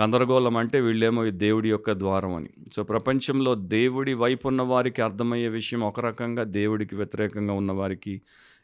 గందరగోళం 0.00 0.56
అంటే 0.56 0.80
వీళ్ళేమో 0.80 1.26
ఈ 1.26 1.30
దేవుడి 1.30 1.70
యొక్క 1.70 1.92
ద్వారం 1.92 2.34
అని. 2.34 2.48
సో 2.76 2.82
ప్రపంచంలో 2.82 3.54
దేవుడి 3.54 4.14
వైపు 4.14 4.48
ఉన్న 4.48 4.62
వారికి 4.62 5.02
అర్థమయ్యే 5.02 5.48
విషయం 5.48 5.80
ఒక 5.80 6.00
రకంగా 6.00 6.42
దేవుడికి 6.42 6.96
వ్యతిరేకంగా 6.96 7.52
ఉన్న 7.52 7.72
వారికి 7.72 8.22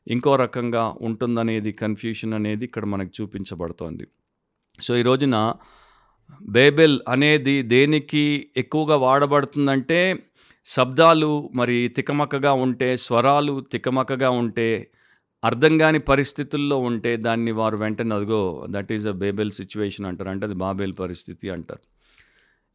ఇంకో 0.08 0.36
రకంగా 0.36 0.94
ఉంటుందనేది 1.00 1.72
కన్ఫ్యూషన్ 1.72 2.34
అనేది 2.34 2.64
ఇక్కడ 2.64 2.84
మనకు 2.84 3.22
చూపించబడుతోంది. 3.22 4.06
సో 4.80 4.96
ఈ 4.96 5.02
రోజున 5.02 5.54
బైబిల్ 6.42 7.00
అనేది 7.08 7.62
దేనికి 7.62 8.50
ఎక్కువగా 8.56 8.96
వాడబడుతుందంటే 8.96 10.25
శబ్దాలు 10.68 11.50
మరి 11.54 11.88
తికమకగా 11.88 12.52
ఉంటే 12.52 12.96
స్వరాలు 12.96 13.60
తికమకగా 13.72 14.30
ఉంటే 14.30 14.90
అర్థం 15.44 15.78
కాని 15.78 15.98
పరిస్థితుల్లో 15.98 16.76
ఉంటే 16.78 17.16
దాన్ని 17.16 17.52
వారు 17.52 17.76
వెంటనే 17.76 18.14
అదిగో 18.14 18.66
that 18.70 18.92
is 18.92 19.08
a 19.08 19.10
Babel 19.10 19.50
situation 19.50 20.06
అంటారు. 20.06 20.28
అంటే 20.28 20.46
అది 20.46 20.54
బాబేల్ 20.54 20.94
పరిస్థితి 21.00 21.50
అంటారు. 21.50 21.80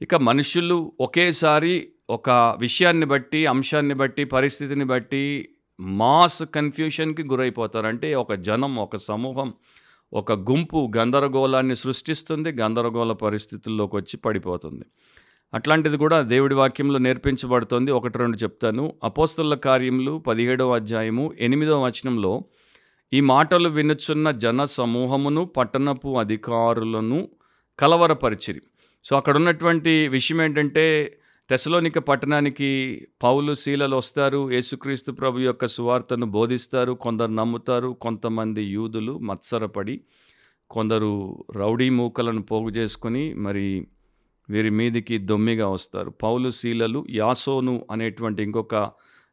ఇక 0.01 0.15
మనుషులు 0.15 0.93
ఒకేసారి 0.99 1.89
ఒక 2.09 2.29
విషయాన్ని 2.59 3.05
బట్టి 3.05 3.45
అంశాన్ని 3.45 3.93
బట్టి 3.93 4.23
పరిస్థితిని 4.23 4.85
బట్టి 4.85 5.49
మాస్ 5.79 6.43
కన్ఫ్యూషన్కి 6.43 7.23
గురైపోతారు. 7.23 7.87
అంటే 7.87 8.15
ఒక 8.15 8.33
జనం 8.33 8.75
ఒక 8.75 8.95
సమూహం 8.95 9.53
ఒక 10.13 10.31
గుంపు 10.31 10.91
గందరగోళాన్ని 10.97 11.75
సృష్టిస్తుంది 11.75 12.49
గందరగోళ 12.49 13.11
పరిస్థితుల్లోకి 13.11 13.95
వచ్చి 13.95 14.17
పడిపోతుంది. 14.17 14.85
అట్లాంటిది 15.53 15.97
కూడా 15.97 16.21
దేవుడి 16.21 16.55
వాక్యంలో 16.55 16.99
నేర్పించబడుతోంది. 16.99 17.91
ఒకటి 17.91 18.17
రెండు 18.17 18.37
చెప్తాను. 18.37 18.93
అపోస్తుల 19.03 19.55
కార్యములు 19.55 20.17
పదిహేడవ 20.17 20.75
అధ్యాయము 20.75 21.33
ఎనిమిదవ 21.39 21.85
వచనంలో 21.85 22.43
ఈ 23.13 23.19
మాటలు 23.19 23.69
వినుచున్న 23.69 24.31
జన 24.31 24.63
సమూహమును 24.63 25.45
పట్టణపు 25.45 26.19
అధికారులను 26.19 27.29
కలవరపరిచిరి. 27.79 28.61
సో 29.03 29.15
అక్కడ 29.15 29.35
ఉన్నటువంటి 29.35 30.07
విషయం 30.07 30.41
ఏంటంటే 30.41 31.17
తెసలోనిక 31.49 31.99
పట్టణానికి 31.99 33.07
పౌలు 33.23 33.53
శీలలు 33.53 33.95
వస్తారు. 33.95 34.51
యేసుక్రీస్తు 34.51 35.11
ప్రభు 35.11 35.39
యొక్క 35.39 35.65
సువార్తను 35.65 36.25
బోధిస్తారు. 36.25 36.93
కొందరు 36.93 37.31
నమ్ముతారు. 37.31 37.97
కొంతమంది 38.01 38.63
యూదులు 38.63 39.17
మత్సరపడి 39.17 40.01
కొందరు 40.69 41.45
రౌడీ 41.55 41.89
మూకలను 41.89 42.41
పోగు 42.41 42.69
చేసుకొని 42.69 43.33
మరి 43.33 43.87
వీరి 44.49 44.69
మీదికి 44.69 45.17
దొమ్మిగా 45.17 45.67
వస్తారు. 45.67 46.09
పౌలు 46.09 46.49
శీలలు 46.49 47.05
యాసోను 47.09 47.85
అనేటువంటి 47.91 48.43
ఇంకొక 48.43 48.75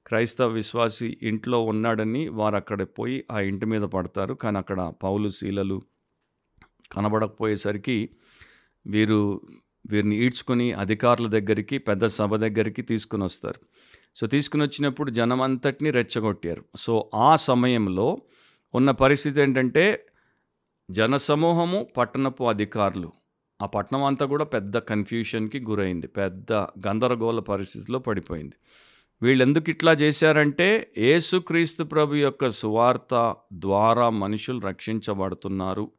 క్రైస్తవ 0.06 0.48
విశ్వాసి 0.50 1.18
ఇంట్లో 1.22 1.60
ఉన్నాడని 1.60 2.28
వారు 2.28 2.56
అక్కడ 2.56 2.82
పోయి 2.82 3.24
ఆ 3.30 3.40
ఇంటి 3.40 3.66
మీద 3.66 3.82
పడతారు. 3.82 4.34
కానీ 4.34 4.58
అక్కడ 4.58 4.92
పౌలు 5.02 5.28
శీలలు 5.28 5.82
కనబడకపోయేసరికి 6.92 8.10
వీరు 8.86 9.40
వీరిని 9.90 10.16
ఈడ్చుకొని 10.16 10.72
అధికారుల 10.72 11.26
దగ్గరికి 11.26 11.78
పెద్ద 11.78 12.06
సభ 12.06 12.36
దగ్గరికి 12.36 12.82
తీసుకుని 12.82 13.24
వస్తారు. 13.24 13.60
సో 14.16 14.26
తీసుకుని 14.26 14.62
వచ్చినప్పుడు 14.64 15.10
జనం 15.10 15.42
అంతటిని 15.42 15.90
రెచ్చగొట్టారు. 15.90 16.64
సో 16.76 17.10
ఆ 17.14 17.36
సమయంలో 17.36 18.18
ఉన్న 18.74 18.90
పరిస్థితి 18.90 19.42
ఏంటంటే 19.42 20.06
జనసమూహము 20.90 21.86
పట్టణపు 21.96 22.44
అధికారులు 22.44 23.12
ఆ 23.62 23.66
పట్నం 23.66 24.04
అంతా 24.04 24.26
కూడా 24.26 24.44
పెద్ద 24.44 24.78
కన్ఫ్యూషన్కి 24.78 25.60
గురైంది. 25.60 26.06
పెద్ద 26.06 26.52
గందరగోళ 26.52 27.40
పరిస్థితిలో 27.40 27.98
పడిపోయింది. 27.98 28.52
వీళ్ళెందుకు 29.22 29.70
ఇట్లా 29.70 29.92
చేశారంటే 29.92 30.92
ఏసుక్రీస్తు 30.98 31.84
ప్రభు 31.84 32.14
యొక్క 32.14 32.48
సువార్త 32.48 33.34
ద్వారా 33.52 34.10
మనుషులు 34.10 34.60
రక్షించబడుతున్నారు. 34.60 35.90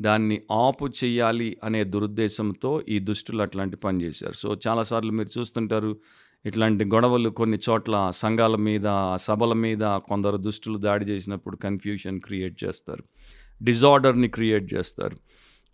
దాన్ని 0.00 0.42
ఆపు 0.52 0.88
చేయాలి 1.04 1.56
అనే 1.64 1.84
దురుద్దేశంతో 1.84 2.82
ఈ 2.88 2.98
దుష్టులు 2.98 3.42
అట్లాంటి 3.42 3.76
పని 3.76 4.02
చేశారు. 4.02 4.32
సో 4.32 4.56
చాలాసార్లు 4.68 5.12
మీరు 5.12 5.40
చూస్తుంటారు 5.40 5.96
ఇట్లాంటి 6.46 6.84
గొడవలు 6.84 7.30
కొన్ని 7.30 7.58
చోట్ల 7.70 8.12
సంఘాల 8.14 8.56
మీద 8.56 9.16
సభల 9.16 9.52
మీద 9.52 9.96
కొందరు 9.96 10.36
దుష్టులు 10.36 10.78
దాడి 10.78 11.04
చేసినప్పుడు 11.04 11.56
కన్ఫ్యూషన్ 11.56 12.20
క్రియేట్ 12.20 12.64
చేస్తారు. 12.64 13.04
డిజార్డర్ని 13.62 14.28
క్రియేట్ 14.28 14.74
చేస్తారు. 14.74 15.16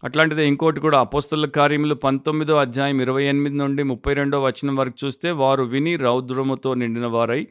అట్లాంటిదే 0.04 0.46
ఇంకోటి 0.46 0.80
కూడా 0.80 1.00
అపోస్తల 1.00 1.46
కార్యములు 1.46 1.94
పంతొమ్మిదో 1.94 2.56
అధ్యాయం 2.56 3.00
ఇరవై 3.00 3.24
ఎనిమిది 3.24 3.56
నుండి 3.56 3.82
ముప్పై 3.82 4.14
రెండో 4.14 4.42
వచనం 4.42 4.76
వరకు 4.76 5.06
చూస్తే 5.06 5.30
వారు 5.30 5.62
విని 5.62 5.96
రౌద్రముతో 5.96 6.74
నిండిన 6.74 7.06
వారై 7.06 7.46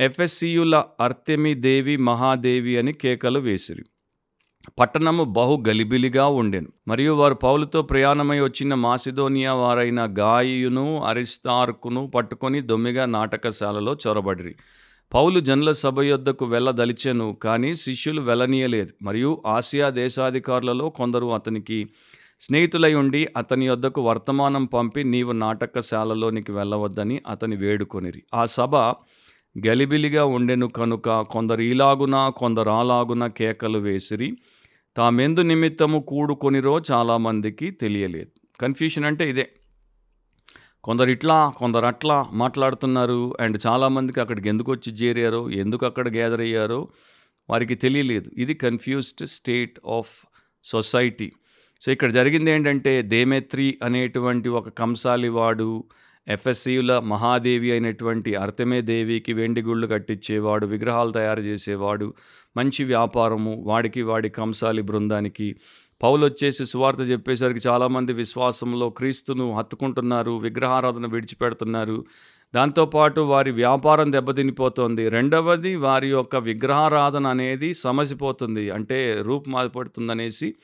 ఎఫ్ఎస్సియుల 0.00 0.84
అర్తెమి 1.00 1.54
దేవి 1.54 1.96
మహాదేవి 1.96 2.78
అని 2.78 2.92
కేకలు 2.92 3.38
వేసిరి. 3.38 3.84
పట్టణము 4.78 5.24
బహు 5.24 5.64
గలిబిలిగా 5.68 6.26
ఉండెను. 6.26 6.68
మరియు 6.88 7.12
వారు 7.12 7.34
పౌలుతో 7.34 7.82
ప్రయాణమై 7.82 8.40
వచ్చిన 8.40 8.74
మాసిదోనియా 8.74 9.54
వారైన 9.54 10.06
గాయును 10.18 11.04
అరిస్తార్కును 11.04 12.06
పట్టుకొని 12.06 12.60
దొమ్మిగా 12.60 13.06
నాటకశాలలో 13.06 13.96
చొరబడిరి. 14.06 14.54
పౌలు 15.12 15.40
జనుల 15.40 15.72
సభ 15.72 16.00
యొద్దకు 16.00 16.44
వెళ్ళదలిచెను 16.46 17.36
కానీ 17.42 17.74
శిష్యులు 17.74 18.20
వెళ్ళనీయలేదు. 18.20 18.92
మరియు 19.02 19.42
ఆసియా 19.46 19.90
దేశాధికారులలో 19.90 20.88
కొందరు 20.88 21.34
అతనికి 21.34 21.88
స్నేహితులై 22.40 22.94
ఉండి 22.94 23.28
అతని 23.36 23.66
యొద్దకు 23.66 24.02
వర్తమానం 24.02 24.64
పంపి 24.64 25.04
నీవు 25.04 25.32
నాటకశాలలోనికి 25.32 26.52
వెళ్ళవద్దని 26.52 27.20
అతని 27.30 27.56
వేడుకొనిరి. 27.56 28.22
ఆ 28.34 28.44
సభ 28.44 28.76
గలిబిలిగా 29.66 30.24
ఉండెను 30.24 30.68
కనుక 30.68 31.20
కొందరు 31.20 31.62
ఇలాగున 31.62 32.32
కొందరు 32.36 32.70
అలాగున 32.70 33.26
కేకలు 33.26 33.78
వేసిరి. 33.78 34.36
తామెందు 34.96 35.40
నిమిత్తము 35.40 36.00
కూడుకొనిరో 36.00 36.82
చాలామందికి 36.92 37.70
తెలియలేదు. 37.70 38.58
కన్ఫ్యూషన్ 38.60 39.04
అంటే 39.04 39.30
ఇదే. 39.30 39.50
కొందరు 40.84 41.10
ఇట్లా 41.10 41.52
కొందరు 41.56 41.86
అట్లా 41.86 42.26
మాట్లాడుతున్నారు 42.32 43.34
అండ్ 43.40 43.58
చాలామందికి 43.66 44.20
అక్కడికి 44.20 44.48
ఎందుకు 44.48 44.72
వచ్చి 44.72 44.92
చేరారో 44.92 45.50
ఎందుకు 45.50 45.86
అక్కడ 45.86 46.08
గ్యాదర్ 46.08 46.40
అయ్యారో 46.40 46.88
వారికి 47.50 47.74
తెలియలేదు. 47.74 48.30
ఇది 48.38 48.54
confused 48.54 49.26
state 49.26 49.78
of 49.88 50.26
society 50.64 51.32
so 51.80 51.92
ఇక్కడ 51.92 52.10
జరిగింది 52.10 52.50
ఏంటంటే 52.50 53.02
దేమేత్రి 53.02 53.78
అనేటువంటి 53.82 54.48
ఒక 54.48 54.68
కంసాలివాడు 54.68 55.84
ఎఫ్ఎస్సియుల 56.28 56.98
మహాదేవి 56.98 57.72
అయినటువంటి 57.72 58.34
అర్తమే 58.34 58.80
దేవికి 58.80 59.32
వెండి 59.32 59.62
గుళ్ళు 59.62 59.86
కట్టించేవాడు 59.86 60.66
విగ్రహాలు 60.66 61.10
తయారు 61.10 61.40
చేసేవాడు 61.40 62.14
మంచి 62.56 62.84
వ్యాపారము 62.84 63.62
వాడికి 63.62 64.02
వాడి 64.02 64.28
కంసాలి 64.28 64.82
బృందానికి 64.82 65.56
పౌలు 66.04 66.24
వచ్చేసి 66.24 66.66
సువార్త 66.66 67.00
చెప్పేసరికి 67.00 67.60
చాలామంది 67.68 68.12
విశ్వాసంలో 68.12 68.90
క్రీస్తును 68.90 69.56
హత్తుకుంటున్నారు 69.56 70.32
విగ్రహారాధన 70.32 71.06
విడిచిపెడుతున్నారు. 71.06 72.04
దాంతోపాటు 72.54 73.20
వారి 73.20 73.50
వ్యాపారం 73.50 74.12
దెబ్బతినిపోతుంది. 74.12 75.08
రెండవది 75.08 75.76
వారి 75.76 76.08
యొక్క 76.08 76.36
విగ్రహారాధన 76.36 77.26
అనేది 77.26 77.74
సమసిపోతుంది. 77.74 78.70
అంటే 78.70 79.22
రూపు 79.22 79.50
మారిపడుతుందనేసి 79.50 80.54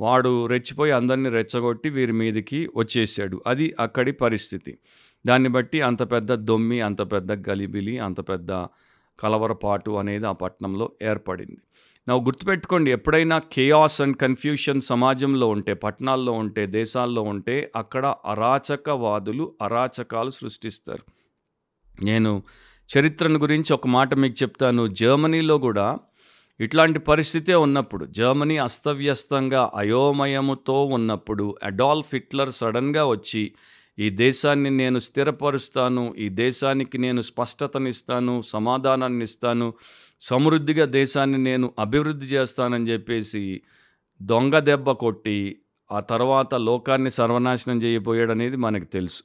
వాడు 0.00 0.46
రెచ్చిపోయి 0.46 0.92
అందరినీ 0.92 1.30
రెచ్చగొట్టి 1.30 1.88
వీరి 1.90 2.12
మీదకి 2.12 2.70
వచ్చేసాడు. 2.76 3.42
అది 3.46 3.76
అక్కడి 3.80 4.12
పరిస్థితి. 4.12 4.78
దాన్ని 5.26 5.48
బట్టి 5.48 5.80
అంత 5.80 6.02
పెద్ద 6.12 6.32
దొమ్మి 6.34 6.80
అంత 6.80 7.12
పెద్ద 7.12 7.32
గలిబిలి 7.50 7.98
అంత 7.98 8.20
పెద్ద 8.28 8.52
కలవరపాటు 9.20 9.90
అనేది 9.90 10.26
ఆ 10.26 10.32
పట్టణంలో 10.32 10.92
ఏర్పడింది. 11.02 11.58
ನಾವು 12.10 12.22
గుర్తుపెట్టుకోండి 12.24 12.90
ఎప్పుడైనా 12.90 13.38
కేయాస్ 13.38 14.00
అండ్ 14.00 14.16
కన్ఫ్యూషన్ 14.16 14.80
సమాజంలో 14.80 15.46
ఉంటే 15.46 15.74
పట్టణాల్లో 15.74 16.32
ఉంటే 16.32 16.66
దేశాల్లో 16.66 17.22
ఉంటే 17.22 17.72
అక్కడ 17.76 18.14
అరాచకవాదులు 18.26 19.52
అరాచకాలు 19.62 20.30
సృష్టిస్తారు. 20.30 21.04
నేను 22.04 22.42
చరిత్రను 22.90 23.38
గురించి 23.38 23.72
ఒక 23.72 23.86
మాట 23.86 24.14
మీకు 24.14 24.36
చెప్తాను. 24.42 24.86
జర్మనీలో 24.86 25.58
కూడా 25.58 25.98
ఇట్లాంటి 26.60 26.98
పరిస్థితే 26.98 27.54
ఉన్నప్పుడు 27.54 28.06
జర్మనీ 28.06 28.56
అస్తవ్యస్తంగా 28.58 29.70
అయోమయముతో 29.74 30.84
ఉన్నప్పుడు 30.84 31.56
అడాల్ఫ్ 31.62 32.14
హిట్లర్ 32.14 32.50
సడన్గా 32.50 33.04
వచ్చి 33.04 33.52
ఈ 33.98 34.10
దేశాన్ని 34.10 34.70
నేను 34.70 34.98
స్థిరపరుస్తాను 34.98 36.14
ఈ 36.18 36.28
దేశానికి 36.28 36.98
నేను 36.98 37.20
స్పష్టతనిస్తాను 37.20 38.42
సమాధానాన్ని 38.42 39.24
ఇస్తాను 39.24 39.74
సమృద్ధిగా 40.20 40.84
దేశాన్ని 40.84 41.38
నేను 41.38 41.74
అభివృద్ధి 41.78 42.26
చేస్తానని 42.26 42.84
చెప్పేసి 42.84 43.62
దొంగ 44.22 44.58
దెబ్బ 44.58 44.90
కొట్టి 44.90 45.58
ఆ 45.92 46.00
తర్వాత 46.00 46.54
లోకాన్ని 46.54 47.10
సర్వనాశనం 47.10 47.78
చేయబోయాడు 47.78 48.32
అనేది 48.32 48.56
మనకు 48.56 48.84
తెలుసు. 48.84 49.22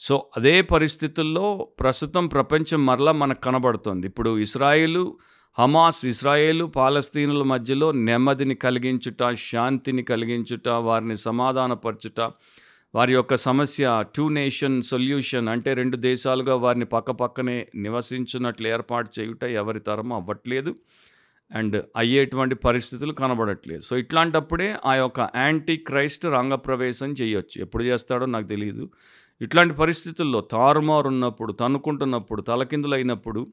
సో 0.00 0.30
అదే 0.36 0.62
పరిస్థితుల్లో 0.62 1.68
ప్రస్తుతం 1.80 2.26
ప్రపంచం 2.26 2.86
మరలా 2.86 3.12
మనకు 3.12 3.40
కనబడుతుంది. 3.40 4.06
ఇప్పుడు 4.06 4.38
ఇస్రాయేలు 4.38 5.18
హమాస్ 5.58 6.06
ఇస్రాయేలు 6.06 6.64
పాలస్తీనుల 6.64 7.42
మధ్యలో 7.42 7.92
నెమ్మదిని 7.92 8.54
కలిగించుట 8.54 9.32
శాంతిని 9.32 10.02
కలిగించుట 10.02 10.68
వారిని 10.68 11.16
సమాధానపరచుట 11.16 12.30
వారి 12.94 13.12
యొక్క 13.12 13.34
సమస్య 13.34 14.04
టూ 14.16 14.28
నేషన్ 14.28 14.82
సొల్యూషన్ 14.82 15.48
అంటే 15.48 15.74
రెండు 15.74 15.96
దేశాలుగా 15.96 16.54
వారిని 16.54 16.84
పక్కపక్కనే 16.84 17.66
నివసించున్నట్లు 17.76 18.68
ఏర్పాటు 18.68 19.20
చేయుట 19.20 19.44
ఎవరి 19.44 19.80
తరం 19.80 20.12
అవ్వట్లేదు. 20.12 20.76
అండ్ 21.52 21.82
అయ్యేటువంటి 21.96 22.54
పరిస్థితులు 22.54 23.12
కనబడట్లేదు. 23.12 23.80
సో 23.80 23.96
ఇట్లాంటప్పుడే 23.96 24.76
ఆ 24.86 24.94
యొక్క 24.94 25.20
యాంటీ 25.36 25.76
క్రైస్ట్ 25.76 26.26
రంగప్రవేశం 26.26 27.12
చేయొచ్చు. 27.12 27.60
ఎప్పుడు 27.60 27.84
చేస్తాడో 27.84 28.26
నాకు 28.26 28.46
తెలియదు 28.46 28.90
ఇట్లాంటి 29.40 29.74
పరిస్థితుల్లో 29.74 30.40
తారుమారు 30.40 31.08
ఉన్నప్పుడు 31.08 31.52
తనుకుంటున్నప్పుడు 31.52 32.42
తలకిందులైనప్పుడు 32.42 33.52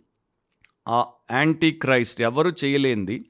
ఆ 0.88 1.06
యాంటీ 1.32 1.72
క్రైస్ట్ 1.72 2.22
ఎవరు 2.22 2.52
చేయలేంది. 2.66 3.26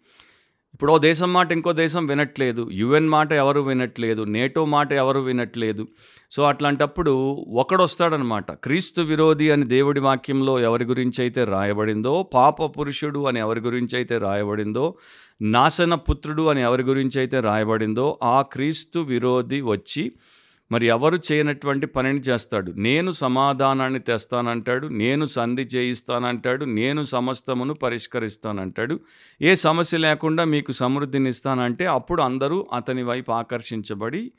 ఇప్పుడు 0.78 0.94
ఓ 0.94 0.98
దేశం 0.98 1.34
మాట 1.34 1.52
ఇంకో 1.52 1.74
దేశం 1.74 2.06
వినట్లేదు. 2.06 2.70
యుఎన్ 2.72 3.08
మాట 3.10 3.34
ఎవరు 3.34 3.62
వినట్లేదు. 3.62 4.24
నేటో 4.24 4.66
మాట 4.66 4.94
ఎవరు 4.94 5.20
వినట్లేదు. 5.20 5.88
సో 6.32 6.44
అట్లాంటప్పుడు 6.44 7.13
ఒకడొస్తాడనమాట. 7.50 8.52
క్రీస్తు 8.52 9.02
విరోధి 9.02 9.52
అని 9.52 9.66
దేవుడి 9.66 10.00
వాక్యంలో 10.00 10.60
ఎవరి 10.60 10.86
గురించి 10.86 11.22
అయితే 11.22 11.44
రాయబడిందో 11.44 12.30
పాప 12.34 12.80
పురుషుడు 12.80 13.20
అని 13.20 13.40
ఎవరి 13.40 13.60
గురించి 13.60 13.98
అయితే 13.98 14.18
రాయబడిందో 14.18 14.96
నాశన 15.42 15.96
పుత్రుడు 15.96 16.44
అని 16.44 16.62
ఎవరి 16.62 16.84
గురించి 16.84 17.20
అయితే 17.20 17.40
రాయబడిందో 17.40 18.20
ఆ 18.24 18.42
క్రీస్తు 18.42 19.00
విరోధి 19.00 19.62
వచ్చి 19.62 20.12
మరి 20.71 20.86
ఎవరు 20.88 21.19
చేయనటువంటి 21.32 21.88
పనిని 21.88 22.19
చేస్తాడు? 22.19 22.71
నేను 22.71 23.12
సమాధానాన్ని 23.12 23.99
తెస్తానంటాడు 23.99 24.88
నేను 24.88 25.25
సంధి 25.25 25.62
చేయిస్తానంటాడు 25.62 26.65
నేను 26.65 27.03
సమస్తమును 27.03 27.73
పరిష్కరిస్తానంటాడు. 27.73 28.99
ఏ 29.41 29.56
సమస్య 29.56 29.97
లేకుండా 29.97 30.43
మీకు 30.43 30.71
సమృద్ధిని 30.71 31.30
ఇస్తానంటే 31.30 31.86
అప్పుడు 31.86 32.21
అందరూ 32.21 32.67
అతని 32.73 33.03
వైపు 33.03 33.32
ఆకర్షించబడి 33.32 34.32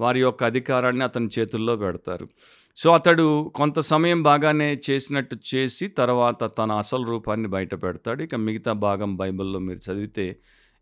వారి 0.00 0.20
యొక్క 0.20 0.44
అధికారాన్ని 0.44 1.04
అతని 1.04 1.28
చేతుల్లో 1.38 1.76
పెడతారు. 1.76 2.28
సో 2.76 2.90
అతడు 2.90 3.52
కొంత 3.54 3.78
సమయం 3.78 4.22
బాగానే 4.22 4.80
చేసినట్టు 4.90 5.36
చేసి 5.54 5.86
తర్వాత 5.88 6.44
తన 6.58 6.72
అసలు 6.72 7.06
రూపాన్ని 7.06 7.48
బయట 7.48 7.74
పెడతాడు. 7.74 8.22
ఇక 8.22 8.34
మిగతా 8.34 8.72
భాగం 8.72 9.16
బైబిల్లో 9.16 9.58
మీరు 9.58 9.92
చదివితే 9.92 10.36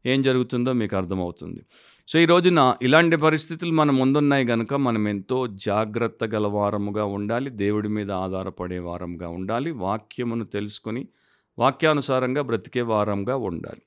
ఏం 0.07 0.23
జరుగుతుందో 0.23 0.73
మీకు 0.73 0.97
అర్థమవుతుంది. 0.97 1.61
సో 2.09 2.19
ఈ 2.19 2.25
రోజున 2.25 2.75
ఇలాంటి 2.83 3.17
పరిస్థితులు 3.17 3.73
మన 3.73 3.91
ముందున్నాయి 3.91 4.47
కనుక 4.47 4.75
మనం 4.75 5.09
ఎంతో 5.09 5.47
జాగ్రత్త 5.47 6.25
గల 6.25 6.47
వారముగా 6.47 7.05
ఉండాలి 7.05 7.51
దేవుడి 7.51 7.89
మీద 7.89 8.11
ఆధారపడే 8.11 8.79
వారంగా 8.79 9.29
ఉండాలి 9.29 9.71
వాక్యమును 9.71 10.45
తెలుసుకొని 10.45 11.09
వాక్యానుసారంగా 11.59 12.43
బ్రతికే 12.43 12.81
వారంగా 12.81 13.37
ఉండాలి. 13.37 13.83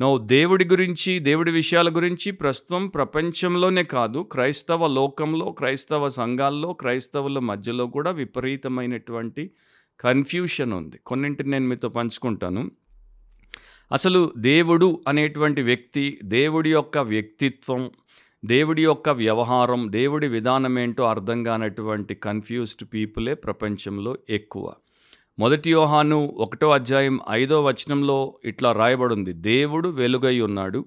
నో 0.00 0.18
దేవుడి 0.18 0.64
గురించి 0.64 1.18
దేవుడి 1.18 1.52
విషయాల 1.52 1.96
గురించి 1.96 2.32
ప్రస్తుతం 2.32 2.88
ప్రపంచంలోనే 2.88 3.82
కాదు 3.82 4.18
క్రైస్తవ 4.32 4.86
లోకంలో 4.86 5.52
క్రైస్తవ 5.52 6.08
సంఘాల్లో 6.08 6.72
క్రైస్తవుల 6.72 7.38
మధ్యలో 7.38 7.86
కూడా 7.86 8.10
విపరీతమైనటువంటి 8.10 9.50
కన్ఫ్యూషన్ 10.00 10.72
ఉంది. 10.72 11.00
కొన్నింటిని 11.06 11.50
నేను 11.50 11.68
మీతో 11.68 11.88
పంచుకుంటాను. 11.88 12.70
అసలు 13.92 14.32
దేవుడు 14.36 15.00
అనేటువంటి 15.08 15.62
వ్యక్తి 15.62 16.18
దేవుడి 16.24 16.72
యొక్క 16.72 16.98
వ్యక్తిత్వం 16.98 17.90
దేవుడి 18.44 18.84
యొక్క 18.84 19.08
వ్యవహారం 19.08 19.86
దేవుడి 19.92 20.28
విధానం 20.28 20.78
ఏంటో 20.78 21.04
అర్థం 21.04 21.42
కానటువంటి 21.42 22.14
కన్ఫ్యూజ్డ్ 22.14 22.94
పీపులే 22.94 23.34
ప్రపంచంలో 23.34 24.18
ఎక్కువ. 24.30 24.72
మొదటి 25.38 25.70
యోహాను 25.70 26.26
ఒకటో 26.26 26.70
అధ్యాయం 26.70 27.20
ఐదో 27.30 27.64
వచనంలో 27.64 28.38
ఇట్లా 28.44 28.72
రాయబడింది. 28.72 29.32
దేవుడు 29.32 29.88
వెలుగై 29.88 30.40
ఉన్నాడు. 30.40 30.84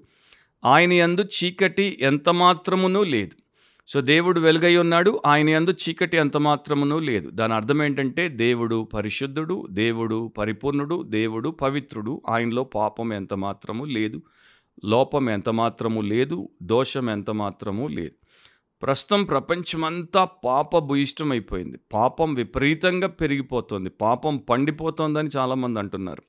ఆయన 0.64 0.92
యందు 0.92 1.22
చీకటి 1.22 1.98
ఎంత 2.00 2.28
మాత్రమునూ 2.28 3.04
లేదు. 3.04 3.41
సో 3.86 4.00
దేవుడు 4.00 4.40
వెలుగై 4.40 4.76
ఉన్నాడు. 4.76 5.20
ఆయన 5.26 5.48
ఎందు 5.48 5.70
చీకటి 5.70 6.16
ఎంత 6.16 6.36
మాత్రమునూ 6.36 6.98
లేదు. 6.98 7.30
దాని 7.30 7.54
అర్థం 7.54 7.82
ఏంటంటే 7.82 8.28
దేవుడు 8.28 8.84
పరిశుద్ధుడు 8.84 9.66
దేవుడు 9.70 10.32
పరిపూర్ణుడు 10.38 11.02
దేవుడు 11.02 11.48
పవిత్రుడు. 11.48 12.22
ఆయనలో 12.28 12.64
పాపం 12.64 13.12
ఎంత 13.12 13.34
మాత్రము 13.34 13.84
లేదు. 13.84 14.22
లోపం 14.84 15.30
ఎంత 15.30 15.48
మాత్రము 15.48 16.00
లేదు. 16.00 16.48
దోషం 16.62 17.10
ఎంత 17.10 17.30
మాత్రము 17.30 17.88
లేదు. 17.88 18.12
ప్రస్తుతం 18.82 19.24
ప్రపంచమంతా 19.24 20.24
పాప 20.24 20.78
భూయిష్టమైపోయింది 20.78 21.78
పాపం 21.92 22.34
విపరీతంగా 22.34 23.08
పెరిగిపోతుంది. 23.08 23.90
పాపం 23.90 24.36
పండిపోతోందని 24.36 25.28
చాలామంది 25.36 25.78
అంటున్నారు. 25.78 26.22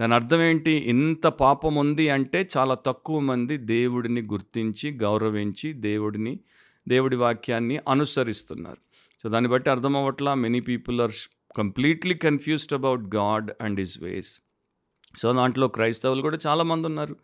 దాని 0.00 0.14
అర్థం 0.14 0.40
ఏంటి? 0.40 0.70
ఇంత 0.70 1.26
పాపం 1.26 1.74
ఉంది 1.74 2.08
అంటే 2.08 2.48
చాలా 2.56 2.74
తక్కువ 2.74 3.20
మంది 3.20 3.56
దేవుడిని 3.56 4.22
గుర్తించి 4.22 4.90
గౌరవించి 4.90 5.72
దేవుడిని 5.72 6.40
దేవుడి 6.88 7.16
వాక్యాన్ని 7.16 7.78
అనుసరిస్తున్నారు. 7.88 8.76
సో 9.22 9.28
దాన్ని 9.28 9.50
బట్టి 9.50 9.70
అర్థం 9.70 9.96
అవ్వట్లా? 9.96 10.34
Many 10.34 10.60
people 10.60 11.00
are 11.00 11.12
completely 11.56 12.14
confused 12.14 12.74
about 12.74 13.14
God 13.16 13.50
and 13.62 13.80
his 13.80 14.02
ways 14.02 14.40
so 15.18 15.32
దాంట్లో 15.32 15.68
క్రైస్తవులు 15.68 16.22
కూడా 16.22 16.38
చాలామంది 16.46 16.86
ఉన్నారు. 16.86 17.16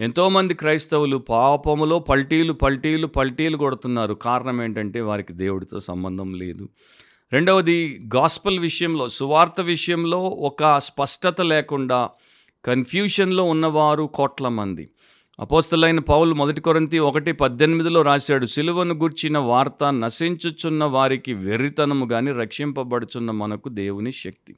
ఎంతోమంది 0.00 0.54
క్రైస్తవులు 0.54 1.16
పాపములో 1.16 1.98
పల్టీలు 1.98 2.52
పల్టీలు 2.52 3.06
పల్టీలు 3.06 3.56
కొడుతున్నారు. 3.56 4.14
కారణం 4.14 4.62
ఏంటంటే 4.62 5.00
వారికి 5.00 5.32
దేవుడితో 5.32 5.80
సంబంధం 5.80 6.34
లేదు. 6.34 6.68
రెండవది 7.32 8.08
గాస్పల్ 8.16 8.58
విషయంలో 8.58 9.08
సువార్త 9.08 9.60
విషయంలో 9.60 10.22
ఒక 10.22 10.78
స్పష్టత 10.78 11.40
లేకుండా 11.40 12.10
కన్ఫ్యూషన్లో 12.64 13.44
ఉన్నవారు 13.44 14.10
కోట్ల 14.14 14.48
మంది. 14.48 14.88
అపోస్తలైన 15.40 15.98
పౌలు 15.98 16.34
మొదటి 16.34 16.60
కొరంతి 16.60 16.98
ఒకటి 16.98 17.32
పద్దెనిమిదిలో 17.32 18.02
రాశాడు 18.02 18.46
సిలువను 18.46 18.94
గుర్చిన 18.94 19.38
వార్త 19.38 19.84
నశించుచున్న 19.92 20.84
వారికి 20.84 21.34
వెర్రితనము 21.34 22.06
కానీ 22.06 22.32
రక్షింపబడుచున్న 22.32 23.30
మనకు 23.30 23.68
దేవుని 23.68 24.12
శక్తి. 24.12 24.56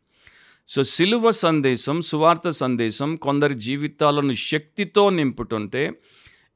సో 0.68 0.82
సిలువ 0.82 1.30
సందేశం 1.30 2.00
సువార్త 2.00 2.48
సందేశం 2.48 3.16
కొందరి 3.16 3.54
జీవితాలను 3.54 4.32
శక్తితో 4.32 5.10
నింపుతుంటే 5.10 5.92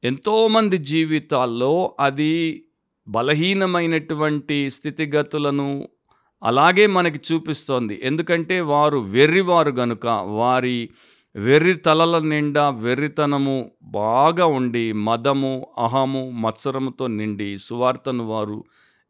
ఎంతోమంది 0.03 0.77
జీవితాల్లో 0.77 1.95
అది 1.99 2.63
బలహీనమైనటువంటి 3.07 4.69
స్థితిగతులను 4.69 5.89
అలాగే 6.43 6.87
మనకి 6.87 7.19
చూపిస్తోంది. 7.31 7.99
ఎందుకంటే 8.03 8.61
వారు 8.61 8.97
వెర్రివారు 8.97 9.71
గనుక 9.71 10.05
వారి 10.07 10.89
వెర్రి 11.35 11.73
తలల 11.73 12.19
నిండా 12.19 12.69
వెర్రితనము 12.69 13.71
బాగా 13.83 14.45
ఉండి 14.45 14.93
మదము 14.93 15.67
అహము 15.77 16.29
మత్సరముతో 16.29 17.07
నిండి 17.07 17.57
సువార్తను 17.57 18.25
వారు 18.25 18.63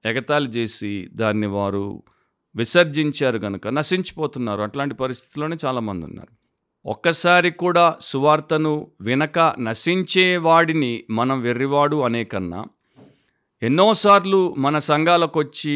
ఎగతాళి 0.06 0.50
చేసి 0.50 1.08
దాన్ని 1.12 1.48
వారు 1.48 2.04
విసర్జించారు 2.56 3.40
కనుక 3.40 3.68
నశించిపోతున్నారు. 3.68 4.62
అట్లాంటి 4.62 4.96
పరిస్థితుల్లోనే 4.96 5.58
చాలామంది 5.66 6.06
ఉన్నారు. 6.06 6.40
ఒక్కసారి 6.86 7.52
కూడా 7.52 7.96
సువార్తను 8.02 8.92
వినక 9.02 9.40
నశించే 9.40 10.38
వాడిని 10.38 11.04
మనం 11.10 11.42
వెర్రివాడు 11.42 12.02
అనే 12.02 12.24
కన్నా 12.24 12.66
ఎన్నోసార్లు 13.64 14.56
మన 14.58 14.78
సంఘాలకు 14.78 15.40
వచ్చి 15.40 15.74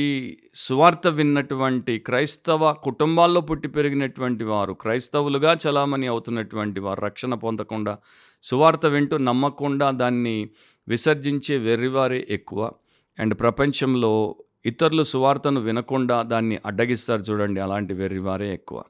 సువార్త 0.56 1.08
విన్నటువంటి 1.08 2.00
క్రైస్తవ 2.00 2.74
కుటుంబాల్లో 2.74 3.42
పుట్టి 3.42 3.68
పెరిగినటువంటి 3.68 4.44
వారు 4.44 4.74
క్రైస్తవులుగా 4.74 5.58
చలామణి 5.68 6.08
అవుతున్నటువంటి 6.08 6.80
వారు 6.80 7.02
రక్షణ 7.02 7.34
పొందకుండా 7.34 7.98
సువార్త 8.44 8.86
వింటూ 8.86 9.18
నమ్మకుండా 9.18 9.92
దాన్ని 9.92 10.50
విసర్జించే 10.88 11.58
వెర్రివారే 11.58 12.28
ఎక్కువ. 12.30 12.72
అండ్ 13.20 13.40
ప్రపంచంలో 13.40 14.36
ఇతరులు 14.66 15.04
సువార్తను 15.04 15.60
వినకుండా 15.60 16.22
దాన్ని 16.22 16.60
అడ్డగిస్తారు 16.66 17.22
చూడండి 17.22 17.60
అలాంటి 17.62 17.94
వెర్రివారే 17.94 18.54
ఎక్కువ. 18.54 18.84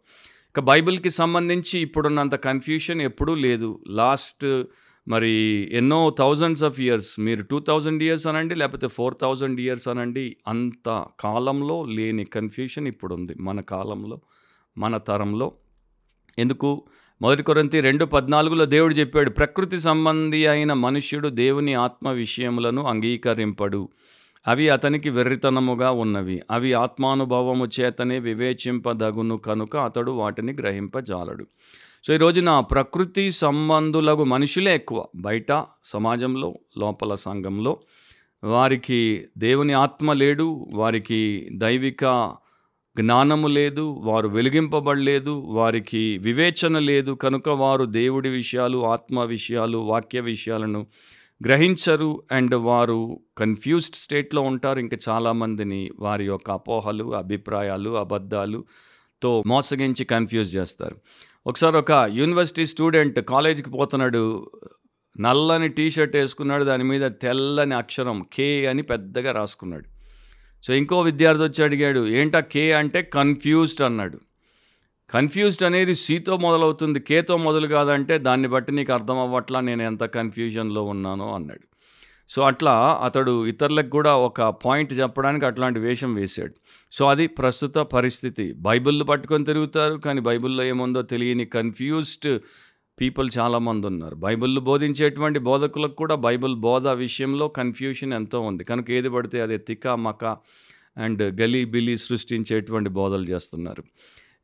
ఇక 0.49 0.60
బైబిల్కి 0.60 1.10
సంబంధించి 1.10 1.79
ఇప్పుడున్నంత 1.79 2.36
కన్ఫ్యూషన్ 2.36 3.01
ఎప్పుడూ 3.01 3.36
లేదు. 3.36 3.79
లాస్ట్ 3.88 4.63
మరి 5.08 5.70
ఎన్నో 5.72 6.16
థౌజండ్స్ 6.20 6.63
ఆఫ్ 6.63 6.80
ఇయర్స్ 6.80 7.20
మీరు 7.20 7.44
టూ 7.44 7.60
థౌజండ్ 7.60 8.04
ఇయర్స్ 8.04 8.28
అనండి 8.28 8.56
లేకపోతే 8.56 8.88
ఫోర్ 8.88 9.16
థౌజండ్ 9.22 9.62
ఇయర్స్ 9.62 9.88
అనండి 9.88 10.38
అంత 10.48 11.06
కాలంలో 11.20 11.86
లేని 11.86 12.26
కన్ఫ్యూషన్ 12.26 12.88
ఇప్పుడు 12.88 13.16
ఉంది 13.16 13.34
మన 13.39 13.62
కాలంలో 13.62 14.22
మన 14.78 14.98
తరంలో. 14.98 15.52
ఎందుకు? 16.39 16.84
మొదటి 17.22 17.44
కొరంతి 17.44 17.80
రెండు 17.80 18.06
పద్నాలుగులో 18.06 18.66
దేవుడు 18.66 18.94
చెప్పాడు 18.94 19.30
ప్రకృతి 19.30 19.80
సంబంధి 19.80 20.46
అయిన 20.46 20.74
మనుష్యుడు 20.74 21.30
దేవుని 21.30 21.74
ఆత్మ 21.74 22.10
విషయములను 22.10 22.84
అంగీకరింపడు. 22.84 23.89
అవి 24.48 24.70
అతనికి 24.70 25.10
వెర్రితనముగా 25.10 25.92
ఉన్నవి. 25.92 26.42
అవి 26.52 26.74
ఆత్మానుభవము 26.74 27.68
చేతనే 27.82 28.20
వివేచింపదగును 28.20 29.38
కనుక 29.38 29.78
అతడు 29.78 30.12
వాటిని 30.12 30.54
గ్రహింపజాలడు. 30.54 31.48
సో 32.08 32.13
ఈ 32.13 32.18
రోజున 32.18 32.60
ప్రకృతి 32.60 33.32
సంబంధులకు 33.32 34.24
మనుషులే 34.24 34.76
ఎక్కువ. 34.76 35.06
బయట 35.16 35.66
సమాజంలో 35.84 36.54
లోపల 36.78 37.16
సంఘంలో 37.16 37.80
వారికి 38.44 39.26
దేవుని 39.38 39.74
ఆత్మ 39.74 40.13
లేడు 40.13 40.68
వారికి 40.74 41.50
దైవిక 41.54 42.34
జ్ఞానము 43.00 43.48
లేదు 43.48 43.82
వారు 43.82 44.28
వెలిగింపబడలేదు 44.28 45.30
వారికి 45.30 46.18
వివేచన 46.18 46.80
లేదు. 46.80 47.12
కనుక 47.12 47.50
వారు 47.50 47.86
దేవుడి 47.86 48.30
విషయాలు 48.30 48.86
ఆత్మ 48.86 49.24
విషయాలు 49.24 49.78
వాక్య 49.78 50.20
విషయాలను 50.20 50.88
గ్రహించరు 51.44 52.24
అండ్ 52.32 52.56
వారు 52.56 53.20
కన్ఫ్యూజ్డ్ 53.38 53.96
స్టేట్లో 53.96 54.42
ఉంటారు. 54.42 54.80
ఇంకా 54.80 54.98
చాలామందిని 55.10 55.92
వారి 56.00 56.26
యొక్క 56.26 56.52
అపోహలు 56.52 57.16
అభిప్రాయాలు 57.16 57.98
అబద్ధాలుతో 57.98 59.44
మోసగించి 59.48 60.06
కన్ఫ్యూజ్ 60.06 60.56
చేస్తారు. 60.56 60.96
ఒకసారి 61.47 61.77
ఒక 61.77 62.10
యూనివర్సిటీ 62.12 62.65
స్టూడెంట్ 62.65 63.19
కాలేజీకి 63.19 63.69
పోతున్నాడు. 63.69 64.51
నల్లని 65.19 65.69
టీషర్ట్ 65.69 66.15
వేసుకున్నాడు. 66.15 66.63
దాని 66.63 66.84
మీద 66.84 67.12
తెల్లని 67.12 67.75
అక్షరం 67.75 68.25
కే 68.34 68.65
అని 68.65 68.82
పెద్దగా 68.82 69.32
రాసుకున్నాడు. 69.32 69.84
సో 70.63 70.73
ఇంకో 70.73 71.01
విద్యార్థి 71.01 71.43
వచ్చి 71.43 71.63
అడిగాడు 71.63 72.08
ఏంటా 72.08 72.39
కే 72.39 72.71
అంటే 72.71 73.01
కన్ఫ్యూజ్డ్ 73.01 73.82
అన్నాడు. 73.82 74.19
కన్ఫ్యూజ్డ్ 75.10 75.63
అనేది 75.63 75.95
సీతో 75.95 76.38
మొదలవుతుంది. 76.38 76.99
కేతో 76.99 77.38
మొదలు 77.38 77.67
కాదంటే 77.67 78.17
దాన్ని 78.17 78.47
బట్టి 78.47 78.71
నీకు 78.71 78.93
అర్థం 78.93 79.19
అవ్వట్లా 79.19 79.60
నేను 79.60 79.84
ఎంత 79.84 80.03
కన్ఫ్యూజన్లో 80.03 80.84
ఉన్నానో 80.84 81.36
అన్నాడు. 81.36 81.73
సో 82.30 82.42
అట్లా 82.42 83.00
అతడు 83.04 83.46
ఇతరులకు 83.46 83.90
కూడా 83.90 84.16
ఒక 84.16 84.42
పాయింట్ 84.42 84.94
చెప్పడానికి 84.94 85.46
అట్లాంటి 85.46 85.80
వేషం 85.80 86.14
వేశాడు. 86.14 86.54
సో 86.92 87.10
అది 87.10 87.28
ప్రస్తుత 87.28 87.78
పరిస్థితి. 87.78 88.54
బైబిల్ 88.54 89.08
పట్టుకొని 89.10 89.46
తిరుగుతారు 89.46 89.94
కానీ 89.94 90.22
బైబిల్లో 90.22 90.64
ఏముందో 90.64 91.02
తెలియని 91.02 91.46
కన్ఫ్యూజ్డ్ 91.46 92.40
పీపుల్ 93.02 93.30
చాలామంది 93.38 93.88
ఉన్నారు. 93.88 94.16
బైబిల్ 94.16 94.60
బోధించేటువంటి 94.60 95.40
బోధకులకు 95.40 95.96
కూడా 95.96 96.16
బైబిల్ 96.16 96.56
బోధ 96.56 96.88
విషయంలో 96.88 97.48
కన్ఫ్యూషన్ 97.48 98.14
ఎంతో 98.14 98.42
ఉంది. 98.42 98.64
కనుక 98.64 98.92
ఏది 98.92 99.10
పడితే 99.10 99.42
అది 99.42 99.58
తిక్క 99.58 99.88
మక 99.88 100.38
అండ్ 100.98 101.42
గలీ 101.42 101.66
బిలీ 101.66 101.98
సృష్టించేటువంటి 101.98 102.90
బోధలు 102.90 103.24
చేస్తున్నారు. 103.24 103.84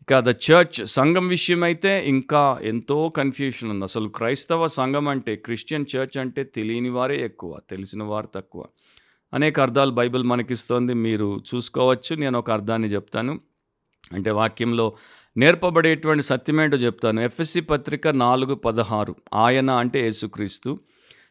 ఇంకా 0.09 0.31
ద 0.31 0.35
చర్చ్ 0.51 0.87
సంఘం 0.87 1.27
విషయమైతే 1.27 2.05
ఇంకా 2.07 2.59
ఎంతో 2.61 3.09
కన్ఫ్యూషన్ 3.09 3.69
ఉంది. 3.69 3.83
అసలు 3.83 4.07
క్రైస్తవ 4.07 4.67
సంఘం 4.67 5.07
అంటే 5.07 5.35
క్రిస్టియన్ 5.35 5.85
చర్చ్ 5.95 6.17
అంటే 6.17 6.43
తెలియని 6.43 6.89
వారే 6.89 7.25
ఎక్కువ 7.25 7.59
తెలిసిన 7.69 8.03
వారు 8.03 8.27
తక్కువ. 8.35 8.65
అనేక 9.33 9.59
అర్థాలు 9.59 9.91
బైబిల్ 9.91 10.23
మనకిస్తోంది 10.23 10.93
మీరు 10.93 11.43
చూసుకోవచ్చు. 11.55 12.15
నేను 12.15 12.39
ఒక 12.39 12.51
అర్థాన్ని 12.51 12.87
చెప్తాను. 12.87 13.39
అంటే 14.13 14.31
వాక్యంలో 14.31 14.95
నేర్పబడేటువంటి 15.37 16.23
సత్యమేంటో 16.23 16.77
చెప్తాను. 16.77 17.21
ఎఫ్ఎస్సి 17.21 17.61
పత్రిక 17.61 18.07
నాలుగు 18.07 18.55
పదహారు. 18.55 19.15
ఆయన 19.33 19.71
అంటే 19.71 20.03
యేసుక్రీస్తు. 20.03 20.79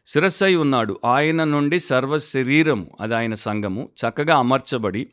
శిరస్సై 0.07 0.55
ఉన్నాడు. 0.55 0.99
ఆయన 1.05 1.43
నుండి 1.43 1.79
సర్వ 1.79 2.17
శరీరము 2.17 2.97
అది 2.99 3.15
ఆయన 3.15 3.33
సంఘము 3.33 3.89
చక్కగా 3.99 4.37
అమర్చబడి 4.37 5.07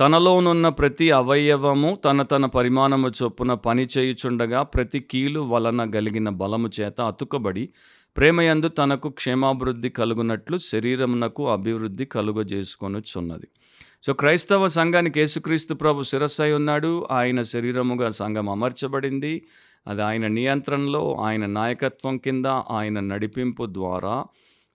తనలోనున్న 0.00 0.68
ప్రతి 0.68 1.10
అవయవము 1.10 1.98
తన 2.04 2.22
తన 2.22 2.46
పరిమాణము 2.46 3.08
చొప్పున 3.08 3.54
పని 3.54 3.86
చేయుచుండగా 3.98 4.62
ప్రతి 4.62 5.00
కీలు 5.00 5.40
వలన 5.40 5.90
కలిగిన 5.90 6.28
బలము 6.28 6.70
చేత 6.80 7.00
అతుకబడి 7.00 7.68
ప్రేమయందు 8.16 8.68
తనకు 8.68 9.08
క్షేమాభివృద్ధి 9.08 9.88
కలుగునట్లు 9.88 10.58
శరీరమునకు 10.58 11.50
అభివృద్ధి 11.50 12.04
కలుగజేసుకొనుచున్నది. 12.04 13.48
సో 14.02 14.12
క్రైస్తవ 14.12 14.66
సంఘానికి 14.66 15.20
యేసుక్రీస్తు 15.20 15.74
ప్రభు 15.74 16.02
శిరస్సై 16.02 16.52
ఉన్నాడు. 16.52 17.06
ఆయన 17.10 17.42
శరీరముగా 17.42 18.08
సంఘం 18.08 18.48
అమర్చబడింది. 18.48 19.42
అది 19.86 20.02
ఆయన 20.02 20.26
నియంత్రణలో 20.26 21.14
ఆయన 21.14 21.46
నాయకత్వం 21.46 22.18
కింద 22.18 22.46
ఆయన 22.46 23.00
నడిపింపు 23.00 23.66
ద్వారా 23.66 24.24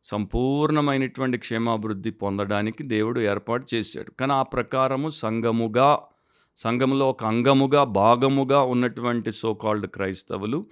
సంపూర్ణమైనటువంటి 0.06 1.38
క్షేమాభివృద్ధి 1.38 2.12
పొందడానికి 2.12 2.84
దేవుడు 2.84 3.20
ఏర్పాటు 3.20 3.66
చేశాడు. 3.76 4.12
కానీ 4.12 4.34
ఆ 4.34 4.42
ప్రకారము 4.42 5.10
సంఘముగా 5.10 6.00
సంఘంలో 6.58 7.10
ఒక 7.10 7.26
అంగముగా 7.26 7.84
భాగముగా 7.84 8.62
ఉన్నటువంటి 8.62 9.32
సోకాల్డ్ 9.32 9.88
క్రైస్తవులు 9.88 10.66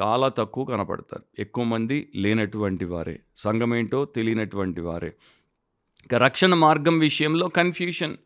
చాలా 0.00 0.28
తక్కువ 0.28 0.64
కనపడతారు. 0.64 1.22
ఎక్కువ 1.38 1.64
మంది 1.64 2.12
లేనటువంటి 2.14 2.84
వారే. 2.84 3.20
సంఘం 3.36 3.74
ఏంటో 3.74 4.04
తెలియనటువంటి 4.04 4.80
వారే. 4.80 5.14
ఇక 6.04 6.14
రక్షణ 6.14 6.54
మార్గం 6.54 6.98
విషయంలో 6.98 7.48
కన్ఫ్యూషన్ 7.48 8.16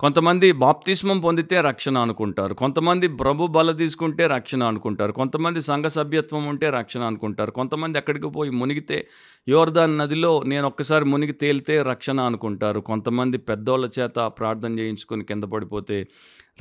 కొంతమంది 0.00 0.52
బాప్తిస్మం 0.52 1.20
పొందితే 1.20 1.60
రక్షణ 1.60 1.98
అనుకుంటారు. 1.98 2.54
కొంతమంది 2.54 3.08
ప్రభు 3.08 3.46
బల 3.46 3.72
తీసుకుంటే 3.72 4.26
రక్షణ 4.26 4.62
అనుకుంటారు. 4.64 5.12
కొంతమంది 5.12 5.62
సంఘ 5.62 5.84
సభ్యత్వం 5.84 6.44
ఉంటే 6.44 6.70
రక్షణ 6.70 7.02
అనుకుంటారు. 7.02 7.50
కొంతమంది 7.50 7.98
ఎక్కడికి 7.98 8.28
పోయి 8.28 8.50
మునిగితే 8.50 9.08
యోర్దాన్ 9.48 9.98
నదిలో 9.98 10.42
నేను 10.46 10.66
ఒక్కసారి 10.66 11.04
మునిగి 11.04 11.32
తేలితే 11.32 11.82
రక్షణ 11.82 12.20
అనుకుంటారు. 12.20 12.80
కొంతమంది 12.80 13.38
పెద్దోళ్ళ 13.38 13.90
చేత 14.00 14.18
ప్రార్థన 14.38 14.78
చేయించుకొని 14.78 15.24
కింద 15.24 15.44
పడిపోతే 15.44 16.06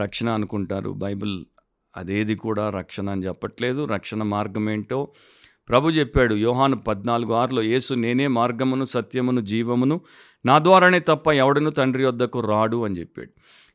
రక్షణ 0.01 0.29
అనుకుంటారు. 0.29 0.89
బైబిల్ 0.89 1.45
అదేది 1.97 2.35
కూడా 2.35 2.69
రక్షణ 2.69 3.09
అని 3.09 3.25
చెప్పట్లేదు. 3.25 3.85
రక్షణ 3.85 4.23
మార్గం 4.23 4.69
ఏంటో 4.69 5.07
ప్రభు 5.69 5.89
చెప్పాడు. 5.89 6.35
యోహాను 6.35 6.75
పద్నాలుగు 6.75 7.33
ఆరులో 7.33 7.61
యేసు 7.61 7.93
నేనే 7.93 8.27
మార్గమును 8.27 8.85
సత్యమును 8.85 9.41
జీవమును 9.41 10.01
నా 10.45 10.59
ద్వారానే 10.59 10.99
తప్ప 10.99 11.31
ఎవడను 11.31 11.69
తండ్రి 11.69 12.05
వద్దకు 12.05 12.39
రాడు 12.39 12.85
అని 12.85 12.99
చెప్పాడు. 12.99 13.29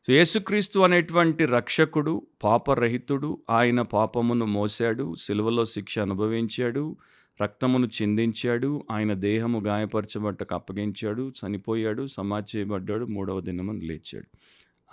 సో 0.07 0.13
యేసుక్రీస్తు 0.13 0.79
అనేటువంటి 0.79 1.45
రక్షకుడు 1.45 2.27
పాపరహితుడు 2.43 3.37
ఆయన 3.49 3.81
పాపమును 3.81 4.45
మోశాడు 4.45 5.15
సిలువలో 5.15 5.65
శిక్ష 5.65 5.99
అనుభవించాడు 5.99 6.97
రక్తమును 7.41 7.87
చిందించాడు 7.87 8.83
ఆయన 8.91 9.13
దేహము 9.13 9.59
గాయపరచబట్టకు 9.59 10.55
అప్పగించాడు 10.55 11.31
చనిపోయాడు 11.31 12.07
సమాధి 12.07 12.57
చేయబడ్డాడు 12.57 13.05
మూడవ 13.05 13.41
దినమని 13.41 13.81
లేచాడు. 13.81 14.37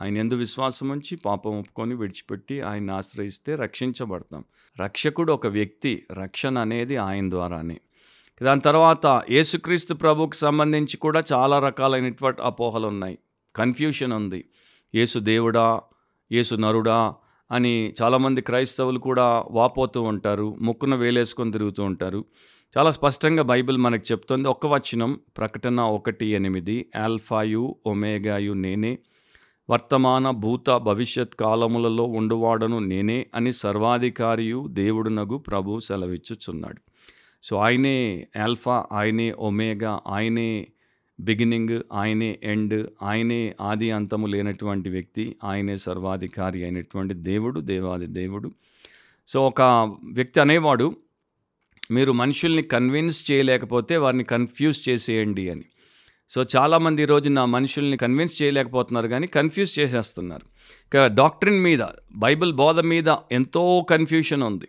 ఆయన 0.02 0.18
ఎందు 0.18 0.34
విశ్వాసం 0.34 0.88
ఉంచి 0.88 1.16
పాపం 1.16 1.58
ఒప్పుకొని 1.58 1.94
విడిచిపెట్టి 1.94 2.60
ఆయన 2.60 2.90
ఆశ్రయిస్తే 2.90 3.54
రక్షించబడతాం. 3.54 4.44
రక్షకుడు 4.80 5.32
ఒక 5.32 5.46
వ్యక్తి 5.46 6.02
రక్షణ 6.12 6.58
అనేది 6.58 6.96
ఆయన 6.96 7.30
ద్వారానే. 7.30 7.80
దాని 8.42 8.60
తర్వాత 8.60 9.06
యేసుక్రీస్తు 9.30 9.94
ప్రభుకు 9.94 10.34
సంబంధించి 10.34 10.96
కూడా 10.96 11.24
చాలా 11.32 11.58
రకాలైనటువంటి 11.58 12.42
అపోహలు 12.42 12.86
ఉన్నాయి. 12.86 13.18
కన్ఫ్యూషన్ 13.56 14.12
ఉంది. 14.12 14.44
యేసు 14.94 15.18
దేవుడా 15.18 15.80
యేసు 16.32 16.54
నరుడా 16.54 17.14
అని 17.50 17.94
చాలామంది 18.02 18.40
క్రైస్తవులు 18.40 18.98
కూడా 18.98 19.44
వాపోతూ 19.50 20.02
ఉంటారు 20.02 20.56
ముక్కున 20.60 20.94
వేలేసుకొని 20.94 21.52
తిరుగుతూ 21.52 21.84
ఉంటారు. 21.84 22.24
చాలా 22.76 22.90
స్పష్టంగా 22.90 23.42
బైబిల్ 23.42 23.76
మనకు 23.76 24.04
చెప్తుంది. 24.12 24.48
ఒక్క 24.48 24.66
వచనం 24.66 25.20
ప్రకటన 25.36 25.80
ఒకటి 25.80 26.26
ఎనిమిది 26.26 26.86
ఆల్ఫాయు 26.96 27.76
ఒమేగాయు 27.86 28.52
నేనే 28.52 28.98
వర్తమాన 29.70 30.30
భూత 30.30 30.70
భవిష్యత్ 30.70 31.34
కాలములలో 31.34 32.04
ఉండువాడను 32.04 32.78
నేనే 32.78 33.26
అని 33.34 33.52
సర్వాధికారియు 33.52 34.66
దేవుడునగు 34.68 35.36
ప్రభు 35.38 35.78
సెలవిచ్చుచున్నాడు. 35.78 36.80
సో 37.42 37.56
ఆయనే 37.56 38.26
ఆల్ఫా 38.42 38.84
ఆయనే 38.92 39.30
ఒమేగా 39.30 40.00
ఆయనే 40.08 40.66
బిగినింగ్ 41.20 41.80
ఆయనే 41.92 42.38
ఎండ్ 42.42 42.86
ఆయనే 43.02 43.54
ఆది 43.60 43.90
అంతము 43.90 44.26
లేనటువంటి 44.26 44.88
వ్యక్తి 44.88 45.36
ఆయనే 45.44 45.76
సర్వాధికారి 45.76 46.62
అయినటువంటి 46.62 47.14
దేవుడు 47.14 47.60
దేవాది 47.60 48.06
దేవుడు. 48.06 48.50
సో 49.28 49.46
ఒక 49.46 49.62
వ్యక్తి 50.04 50.40
అనేవాడు 50.40 50.96
మీరు 51.90 52.12
మనుషుల్ని 52.12 52.62
కన్విన్స్ 52.62 53.30
చేయలేకపోతే 53.30 53.96
వారిని 53.96 54.24
కన్ఫ్యూజ్ 54.24 54.88
చేసేయండి 54.88 55.50
అని. 55.50 55.64
సో 56.30 56.46
చాలామంది 56.56 57.02
ఈరోజు 57.02 57.28
నా 57.28 57.44
మనుషుల్ని 57.44 57.96
కన్విన్స్ 57.96 58.42
చేయలేకపోతున్నారు 58.42 59.08
కానీ 59.08 59.26
కన్ఫ్యూజ్ 59.26 59.78
చేసేస్తున్నారు. 59.78 60.46
ఇక 60.86 61.06
డాక్టరీన్ 61.06 61.62
మీద 61.62 61.82
బైబిల్ 62.14 62.52
బోధ 62.52 62.80
మీద 62.80 63.08
ఎంతో 63.32 63.86
కన్ఫ్యూషన్ 63.90 64.42
ఉంది. 64.42 64.68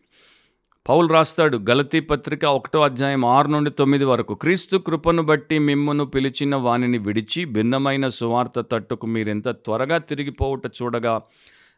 పౌలు 0.89 1.07
రాస్తాడు 1.07 1.57
గలతీ 1.69 1.99
పత్రిక 1.99 2.45
ఒకటో 2.45 2.81
అధ్యాయం 2.81 3.25
ఆరు 3.25 3.47
నుండి 3.47 3.69
తొమ్మిది 3.69 4.05
వరకు. 4.05 4.33
క్రీస్తు 4.33 4.77
కృపను 4.77 5.23
బట్టి 5.23 5.59
మిమ్మును 5.59 6.05
పిలిచిన 6.05 6.55
వానిని 6.55 6.97
విడిచి 6.97 7.45
భిన్నమైన 7.45 8.07
సువార్త 8.07 8.59
తట్టుకు 8.59 9.07
మీరెంత 9.07 9.49
త్వరగా 9.49 9.97
తిరిగిపోవుట 9.97 10.67
చూడగా 10.67 11.21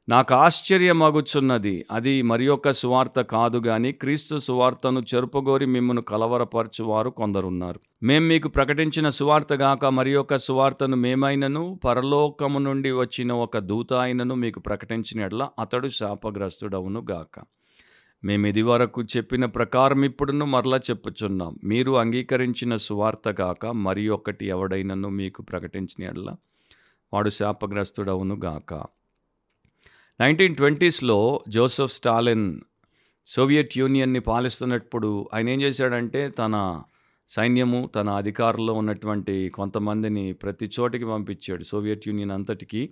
నాకు 0.09 0.33
ఆశ్చర్యమగుచున్నది. 0.33 1.85
అది 1.91 2.21
మరి 2.21 2.47
ఒక 2.47 2.69
సువార్త 2.69 3.21
కాదు 3.21 3.57
గాని 3.57 3.91
క్రీస్తు 3.91 4.37
సువార్తను 4.37 5.03
చెరుపగోరి 5.15 5.65
మిమ్మను 5.65 6.01
కలవరపరచువారు 6.01 7.09
కొందరున్నారు. 7.09 7.79
మేం 8.03 8.27
మీకు 8.27 8.47
ప్రకటించిన 8.47 9.09
సువార్త 9.09 9.53
గాక 9.53 9.85
మరి 9.85 10.15
ఒక 10.15 10.35
సువార్తను 10.35 10.95
మేమైనను 10.95 11.79
పరలోకము 11.85 12.59
నుండి 12.59 12.91
వచ్చిన 12.91 13.33
ఒక 13.33 13.57
దూత 13.57 13.93
అయినను 13.93 14.35
మీకు 14.35 14.59
ప్రకటించినట్ల 14.59 15.49
అతడు 15.59 15.87
శాపగ్రస్తుడవును 15.87 17.05
గాక. 17.11 17.45
మేము 18.25 18.47
ఇది 18.47 18.61
వరకు 18.61 19.03
చెప్పిన 19.03 19.45
ప్రకారం 19.45 20.05
ఇప్పుడును 20.05 20.45
మరలా 20.45 20.77
చెప్పుచున్నాం. 20.77 21.59
మీరు 21.63 21.91
అంగీకరించిన 21.91 22.75
సువార్త 22.75 23.41
గాక 23.41 23.65
మరి 23.65 24.09
ఒకటి 24.09 24.45
ఎవడైనను 24.45 25.09
మీకు 25.09 25.41
ప్రకటించిన 25.41 26.35
వాడు 27.13 27.29
శాపగ్రస్తుడవును 27.29 28.35
గాక. 28.35 28.73
నైన్టీన్ 30.21 30.55
ట్వంటీస్లో 30.55 31.43
జోసెఫ్ 31.49 31.93
స్టాలిన్ 31.93 32.61
సోవియట్ 33.27 33.77
యూనియన్ని 33.77 34.19
పాలిస్తున్నప్పుడు 34.19 35.29
ఆయన 35.33 35.49
ఏం 35.49 35.61
చేశాడంటే 35.61 36.29
తన 36.29 36.81
సైన్యము 37.27 37.89
తన 37.95 38.09
అధికారంలో 38.09 38.73
ఉన్నటువంటి 38.73 39.49
కొంతమందిని 39.49 40.33
ప్రతి 40.33 40.69
చోటికి 40.79 41.05
పంపించాడు 41.05 41.63
సోవియట్ 41.63 42.07
యూనియన్ 42.07 42.31
అంతటికి. 42.31 42.89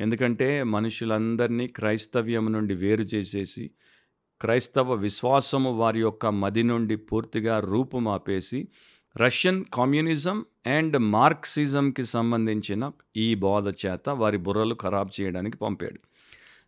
ఎందుకంటే 0.00 0.62
మనుషులందరినీ 0.62 1.66
క్రైస్తవ్యం 1.66 2.52
నుండి 2.52 2.74
వేరు 2.74 3.02
చేసేసి 3.02 3.70
క్రైస్తవ 4.40 4.92
విశ్వాసము 4.92 5.70
వారి 5.70 6.00
యొక్క 6.00 6.26
మది 6.26 6.62
నుండి 6.62 6.96
పూర్తిగా 6.96 7.60
రూపుమాపేసి 7.60 8.68
రష్యన్ 9.16 9.64
కమ్యూనిజం 9.74 10.44
అండ్ 10.66 10.98
మార్క్సిజంకి 10.98 12.04
సంబంధించిన 12.04 12.90
ఈ 13.16 13.34
బోధ 13.34 13.68
చేత 13.68 14.08
వారి 14.08 14.36
బుర్రలు 14.36 14.76
ఖరాబ్ 14.82 15.20
చేయడానికి 15.20 15.56
పంపాడు. 15.56 16.00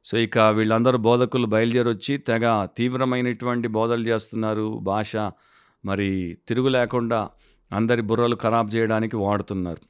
సో 0.04 0.18
ఇక 0.18 0.38
వీళ్ళందరూ 0.38 0.98
బోధకులు 0.98 1.46
బయలుదేరొచ్చి 1.46 2.16
తెగ 2.16 2.66
తీవ్రమైనటువంటి 2.76 3.68
బోధలు 3.68 4.06
చేస్తున్నారు. 4.06 4.78
భాష 4.82 5.16
మరి 5.84 6.38
తిరుగు 6.48 6.68
లేకుండా 6.68 7.30
అందరి 7.72 8.02
బుర్రలు 8.02 8.36
ఖరాబ్ 8.36 8.74
చేయడానికి 8.74 9.16
వాడుతున్నారు. 9.16 9.82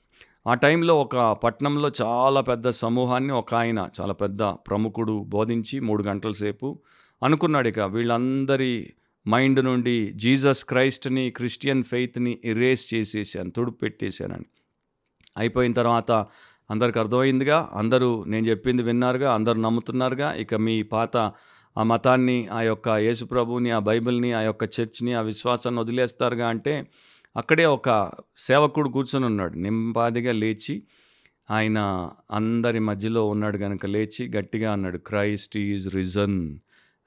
ఆ 0.49 0.55
టైంలో 0.55 1.01
ఒక 1.01 1.17
పట్టణంలో 1.33 1.91
చాలా 2.03 2.41
పెద్ద 2.41 2.69
సమూహాన్ని 2.71 3.33
ఒక 3.33 3.55
ఆయన 3.55 3.89
చాలా 4.01 4.13
పెద్ద 4.13 4.43
ప్రముఖుడు 4.43 5.25
బోధించి 5.29 5.81
మూడు 5.81 6.03
గంటల 6.03 6.33
సేపు 6.33 6.79
అనుకున్నాడు 7.23 7.69
ఇక 7.69 7.81
వీళ్ళందరి 7.81 8.73
మైండ్ 9.27 9.65
నుండి 9.65 9.97
జీసస్ 10.17 10.65
క్రైస్ట్ని 10.65 11.31
క్రిస్టియన్ 11.31 11.83
ఫెయిత్ని 11.85 12.39
ఇరేస్ 12.45 12.95
చేసేసాను 12.95 13.51
తుడుపు 13.51 13.77
పెట్టేశానని 13.77 14.47
అయిపోయిన 15.39 15.73
తర్వాత 15.73 16.13
అందరికి 16.71 16.99
అర్థమైందిగా 16.99 17.59
అందరూ 17.75 18.25
నేను 18.25 18.47
చెప్పింది 18.47 18.83
విన్నారుగా 18.83 19.35
అందరూ 19.35 19.61
నమ్ముతున్నారుగా 19.61 20.35
ఇక 20.35 20.55
మీ 20.55 20.83
పాత 20.83 21.17
ఆ 21.77 21.83
మతాన్ని 21.83 22.49
ఆ 22.49 22.61
యొక్క 22.63 22.89
యేసుప్రభుని 22.89 23.71
ఆ 23.71 23.79
బైబిల్ని 23.79 24.33
ఆ 24.33 24.41
యొక్క 24.41 24.65
చర్చ్ని 24.77 25.13
ఆ 25.15 25.21
విశ్వాసాన్ని 25.21 25.81
వదిలేస్తారుగా 25.81 26.49
అంటే 26.49 26.75
అక్కడే 27.37 27.65
ఒక 27.65 27.89
సేవకుడు 28.39 28.89
కూర్చొని 28.89 29.27
ఉన్నాడు. 29.27 29.55
నింపాదిగా 29.59 30.33
లేచి 30.33 30.75
ఆయన 31.51 31.79
అందరి 32.31 32.79
మధ్యలో 32.81 33.23
ఉన్నాడు 33.25 33.59
కనుక 33.59 33.87
లేచి 33.87 34.23
గట్టిగా 34.37 34.73
అన్నాడు 34.73 34.99
క్రైస్ట్ 34.99 35.57
ఈజ్ 35.57 35.87
రిజన్. 35.95 36.39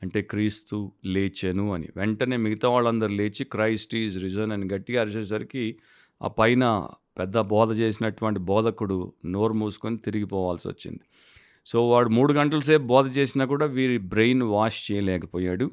అంటే 0.03 0.21
క్రీస్తు 0.21 0.91
లేచెను 1.05 1.73
అని. 1.73 1.87
వెంటనే 1.97 2.37
మిగతా 2.37 2.69
వాళ్ళందరూ 2.69 3.07
లేచి 3.07 3.43
క్రైస్ట్ 3.43 3.95
ఈజ్ 3.95 4.23
రిజన్ 4.23 4.51
అని 4.51 4.73
గట్టిగా 4.73 5.01
అరిచేసరికి 5.01 5.75
ఆ 6.21 6.27
పైన 6.27 6.87
పెద్ద 7.19 7.39
బోధ 7.39 7.79
చేసినటువంటి 7.79 8.39
బోధకుడు 8.39 9.13
నోరు 9.25 9.53
మూసుకొని 9.53 9.97
తిరిగిపోవాల్సి 9.97 10.67
వచ్చింది. 10.67 10.99
సో 11.65 11.89
వాడు 11.89 12.09
మూడు 12.09 12.33
గంటల 12.33 12.59
సేపు 12.59 12.83
బోధ 12.83 13.17
చేసినా 13.17 13.45
కూడా 13.45 13.65
వీరి 13.65 13.97
బ్రెయిన్ 13.97 14.43
వాష్ 14.43 14.91
చేయలేకపోయాడు. 14.91 15.71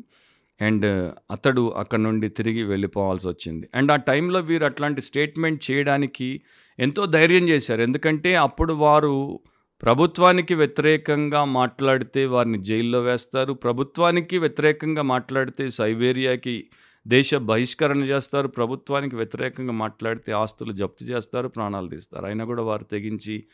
అండ్ 0.60 1.12
అతడు 1.30 1.70
అక్కడ 1.70 1.98
నుండి 1.98 2.28
తిరిగి 2.28 2.62
వెళ్ళిపోవాల్సి 2.62 3.28
వచ్చింది. 3.28 3.68
అండ్ 3.74 3.92
ఆ 3.92 3.96
టైంలో 3.96 4.40
వీరు 4.40 4.64
అట్లాంటి 4.64 5.00
స్టేట్మెంట్ 5.00 5.70
చేయడానికి 5.70 6.40
ఎంతో 6.78 7.06
ధైర్యం 7.06 7.48
చేశారు. 7.48 7.82
ఎందుకంటే 7.82 8.36
అప్పుడు 8.36 8.72
వారు 8.72 9.40
ప్రభుత్వానికి 9.82 10.54
వ్యతిరేకంగా 10.54 11.44
మాట్లాడితే 11.44 12.26
వారిని 12.26 12.58
జైల్లో 12.58 13.00
వేస్తారు. 13.00 13.52
ప్రభుత్వానికి 13.52 14.38
వ్యతిరేకంగా 14.38 15.02
మాట్లాడితే 15.02 15.70
సైబేరియాకి 15.70 16.66
దేశ 17.06 17.34
బహిష్కరణ 17.34 17.98
చేస్తారు. 17.98 18.48
ప్రభుత్వానికి 18.48 19.16
వ్యతిరేకంగా 19.16 19.72
మాట్లాడితే 19.72 20.32
ఆస్తులు 20.32 20.72
జప్తు 20.72 21.04
చేస్తారు 21.04 21.48
ప్రాణాలు 21.48 21.88
తీస్తారు. 21.88 22.26
అయినా 22.26 22.44
కూడా 22.44 22.62
వారు 22.62 22.84
తెగించి 22.84 23.44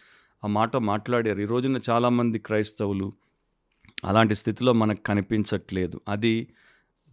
ఆ 0.44 0.46
మాట 0.46 0.76
మాట్లాడారు. 0.76 1.40
ఈ 1.40 1.44
రోజున 1.44 1.80
చాలామంది 1.90 2.38
క్రైస్తవులు 2.38 3.12
అలాంటి 4.04 4.34
స్థితిలో 4.34 4.72
మనకు 4.72 5.02
కనిపించట్లేదు. 5.02 6.00
అది 6.08 6.48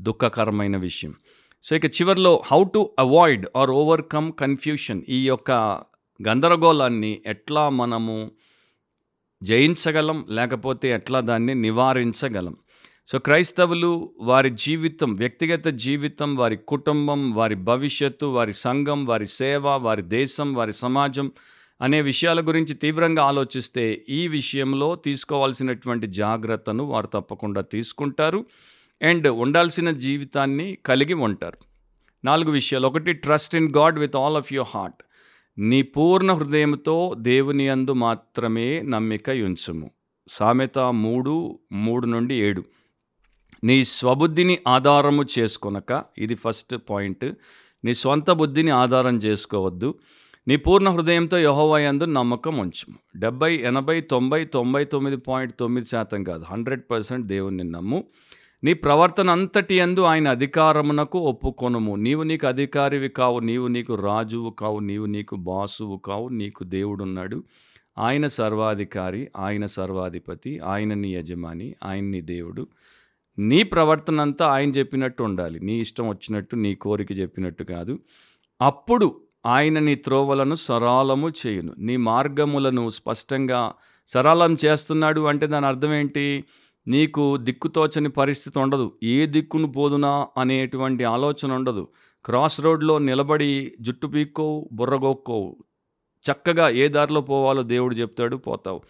దుఃఖకరమైన 0.02 0.78
విషయం. 0.78 1.16
సో 1.64 1.76
ఇక 1.76 1.86
చివరిలో 1.86 2.44
how 2.52 2.64
to 2.74 2.92
avoid 3.00 3.48
or 3.56 3.72
overcome 3.72 4.32
confusion 4.32 5.02
ఈ 5.10 5.28
యొక్క 5.28 5.52
గందరగోళాన్ని 6.28 7.22
ఎట్లా 7.26 7.70
మనము 7.70 8.32
జయించగలం 9.44 10.26
లేకపోతే 10.30 10.90
ఎట్లా 10.90 11.20
దాన్ని 11.20 11.56
నివారించగలం? 11.56 12.56
సో 13.08 13.20
క్రైస్తవులు 13.20 14.14
వారి 14.20 14.50
జీవితం 14.50 15.14
వ్యక్తిగత 15.14 15.68
జీవితం 15.68 16.36
వారి 16.36 16.56
కుటుంబం 16.56 17.32
వారి 17.32 17.56
భవిష్యత్తు 17.56 18.26
వారి 18.26 18.54
సంఘం 18.54 19.06
వారి 19.06 19.28
సేవ 19.28 19.68
వారి 19.68 20.02
దేశం 20.02 20.54
వారి 20.54 20.74
సమాజం 20.74 21.32
అనే 21.82 22.02
విషయాల 22.02 22.48
గురించి 22.48 22.74
తీవ్రంగా 22.74 23.24
ఆలోచిస్తే 23.24 24.06
ఈ 24.10 24.28
విషయంలో 24.28 24.96
తీసుకోవాల్సినటువంటి 24.96 26.08
జాగ్రత్తను 26.08 26.84
వారు 26.84 27.08
తప్పకుండా 27.08 27.62
తీసుకుంటారు 27.62 28.46
అండ్ 29.02 29.28
ఉండాల్సిన 29.28 29.92
జీవితాన్ని 29.92 30.78
కలిగి 30.86 31.14
ఉంటారు. 31.14 31.58
నాలుగు 32.26 32.52
విషయాలు. 32.52 32.88
ఒకటి 32.88 33.14
trust 33.14 33.56
in 33.56 33.72
God 33.78 34.00
with 34.00 34.16
all 34.16 34.38
of 34.38 34.54
your 34.54 34.78
heart 34.78 35.04
నీ 35.60 35.82
పూర్ణ 35.82 36.34
హృదయంతో 36.34 37.16
దేవుని 37.18 37.70
అందు 37.70 37.94
మాత్రమే 37.94 38.82
నమ్మిక 38.82 39.30
ఉంచుము 39.30 39.92
సామెత 40.28 40.80
మూడు 40.80 41.60
మూడు 41.72 42.06
నుండి 42.08 42.36
ఏడు. 42.36 42.64
నీ 43.64 43.84
స్వబుద్ధిని 43.84 44.58
ఆధారము 44.68 45.26
చేసుకొనక 45.40 46.04
ఇది 46.18 46.36
ఫస్ట్ 46.36 46.76
పాయింట్ 46.90 47.32
నీ 47.86 47.94
సొంత 47.94 48.32
బుద్ధిని 48.32 48.70
ఆధారం 48.70 49.18
చేసుకోవద్దు. 49.18 49.96
నీ 50.48 50.56
పూర్ణ 50.56 50.90
హృదయంతో 50.90 51.38
యహోవయందు 51.38 52.04
నమ్మకం 52.04 52.58
ఉంచుము 52.58 53.20
డెబ్బై 53.20 53.56
ఎనభై 53.56 54.02
తొంభై 54.02 54.46
తొంభై 54.46 54.84
తొమ్మిది 54.84 55.18
పాయింట్ 55.18 55.54
తొమ్మిది 55.60 55.88
శాతం 55.88 56.24
కాదు. 56.24 56.44
హండ్రెడ్ 56.44 56.82
పర్సెంట్ 56.92 57.28
దేవుణ్ణి 57.28 57.64
నమ్ము. 57.64 58.04
నీ 58.64 58.74
ప్రవర్తన 58.74 59.30
అంతటి 59.30 59.76
యందు 59.78 60.02
ఆయన 60.02 60.28
అధికారమునకు 60.28 61.20
ఒప్పుకొనుము. 61.20 61.96
నీవు 61.96 62.24
నీకు 62.24 62.48
అధికారివి 62.48 63.10
కావు 63.10 63.40
నీవు 63.40 63.68
నీకు 63.68 63.96
రాజువు 63.96 64.50
కావు 64.50 64.80
నీవు 64.80 65.06
నీకు 65.06 65.36
బాసువు 65.36 65.98
కావు 65.98 66.28
నీకు 66.28 66.64
దేవుడున్నాడు. 66.64 67.44
ఆయన 67.98 68.28
సర్వాధికారి 68.28 69.28
ఆయన 69.38 69.66
సర్వాధిపతి 69.66 70.60
ఆయన 70.60 70.94
నీ 70.94 71.16
యజమాని 71.16 71.76
ఆయన 71.84 72.04
నీ 72.04 72.22
దేవుడు. 72.22 72.68
నీ 73.40 73.64
ప్రవర్తన 73.64 74.22
అంతా 74.22 74.46
ఆయన 74.46 74.70
చెప్పినట్టు 74.70 75.24
ఉండాలి. 75.24 75.60
నీ 75.60 75.80
ఇష్టం 75.80 76.10
వచ్చినట్టు 76.10 76.56
నీ 76.56 76.76
కోరిక 76.76 77.12
చెప్పినట్టు 77.12 77.64
కాదు. 77.64 78.00
అప్పుడు 78.62 79.22
ఆయన 79.46 79.80
నీ 79.80 79.96
త్రోవలను 79.96 80.56
సరళము 80.56 81.30
చేయును. 81.30 81.74
నీ 81.78 81.98
మార్గములను 81.98 82.90
స్పష్టంగా 82.90 83.74
సరళం 84.08 84.58
చేస్తున్నాడు 84.66 85.22
అంటే 85.22 85.48
దాని 85.48 85.66
అర్థం 85.66 85.94
ఏంటి? 85.94 86.44
నీకు 86.88 87.38
దిక్కుతోచని 87.38 88.10
పరిస్థితి 88.10 88.60
ఉండదు. 88.60 88.98
ఏ 89.04 89.26
దిక్కును 89.26 89.72
పోదునా 89.72 90.28
అనేటువంటి 90.38 91.04
ఆలోచన 91.04 91.52
ఉండదు. 91.52 91.88
క్రాస్ 92.26 92.62
రోడ్లో 92.62 93.00
నిలబడి 93.00 93.76
జుట్టు 93.82 94.08
పీక్కోవు 94.08 94.70
బుర్రగొక్కోవు 94.72 95.58
చక్కగా 96.32 96.70
ఏ 96.70 96.88
దారిలో 96.88 97.22
పోవాలో 97.22 97.64
దేవుడు 97.64 97.96
చెప్తాడు 97.96 98.36
పోతావు. 98.36 98.82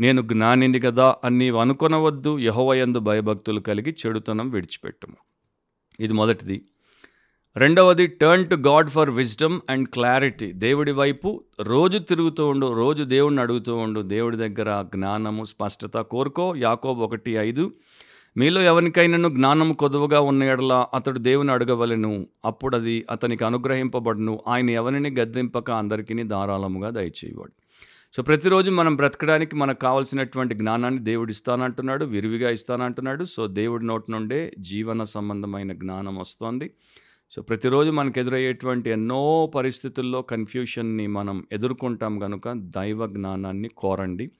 నేను 0.00 0.22
జ్ఞానిని 0.22 0.80
కదా 0.80 1.16
అని 1.24 1.38
నీవు 1.38 1.58
అనుకొనవద్దు 1.58 2.38
యహోవయందు 2.38 2.98
భయభక్తులు 2.98 3.60
కలిగి 3.60 3.96
చెడుతనం 4.06 4.50
విడిచిపెట్టము. 4.50 5.16
ఇది 6.00 6.12
మొదటిది. 6.12 6.64
రెండవది 7.56 8.06
turn 8.06 8.48
to 8.48 8.54
God 8.54 8.90
for 8.90 9.10
wisdom 9.10 9.60
and 9.70 9.88
clarity 9.88 10.52
దేవుడి 10.52 10.92
వైపు 10.92 11.44
రోజు 11.60 11.98
తిరుగుతూ 11.98 12.46
ఉండు 12.48 12.72
రోజు 12.72 13.02
దేవుడిని 13.02 13.40
అడుగుతూ 13.40 13.76
ఉండు. 13.76 14.00
దేవుడి 14.00 14.36
దగ్గర 14.36 14.84
జ్ఞానము 14.94 15.44
స్పష్టత 15.44 16.00
కోరుకో. 16.00 16.54
యాకోబ్ 16.56 17.00
ఒకటి 17.00 17.30
ఐదు 17.32 17.72
మీలో 18.36 18.62
ఎవరికైనాను 18.62 19.28
జ్ఞానము 19.28 19.74
కొదువుగా 19.74 20.20
ఉన్న 20.20 20.42
ఎడల 20.42 20.86
అతడు 20.94 21.18
దేవుని 21.18 21.52
అడగవలెను. 21.52 22.26
అప్పుడు 22.44 22.76
అది 22.76 23.06
అతనికి 23.10 23.44
అనుగ్రహింపబడును. 23.44 24.40
ఆయన 24.48 24.70
ఎవరిని 24.70 25.10
గద్దింపక 25.10 25.70
అందరికీ 25.70 26.22
ధారాళముగా 26.22 26.90
దయచేయవాడు. 26.90 27.52
సో 28.16 28.22
ప్రతిరోజు 28.22 28.70
మనం 28.70 28.96
బ్రతకడానికి 28.96 29.56
మనకు 29.56 29.78
కావాల్సినటువంటి 29.78 30.54
జ్ఞానాన్ని 30.54 31.00
దేవుడు 31.04 31.30
ఇస్తానంటున్నాడు 31.30 32.04
విరివిగా 32.04 32.50
ఇస్తానంటున్నాడు. 32.50 33.24
సో 33.24 33.46
దేవుడి 33.46 33.86
నోటి 33.86 34.12
నుండే 34.12 34.52
జీవన 34.58 35.02
సంబంధమైన 35.02 35.72
జ్ఞానం 35.72 36.18
వస్తోంది. 36.18 36.70
సో 37.30 37.42
ప్రతిరోజు 37.42 37.90
మనకు 37.90 38.18
ఎదురయ్యేటువంటి 38.18 38.90
ఎన్నో 38.90 39.52
పరిస్థితుల్లో 39.54 40.22
కన్ఫ్యూషన్ని 40.22 41.06
మనం 41.06 41.44
ఎదుర్కొంటాం 41.52 42.18
కనుక 42.18 42.42
దైవ 42.56 43.06
జ్ఞానాన్ని 43.06 43.68
కోరండి. 43.68 44.30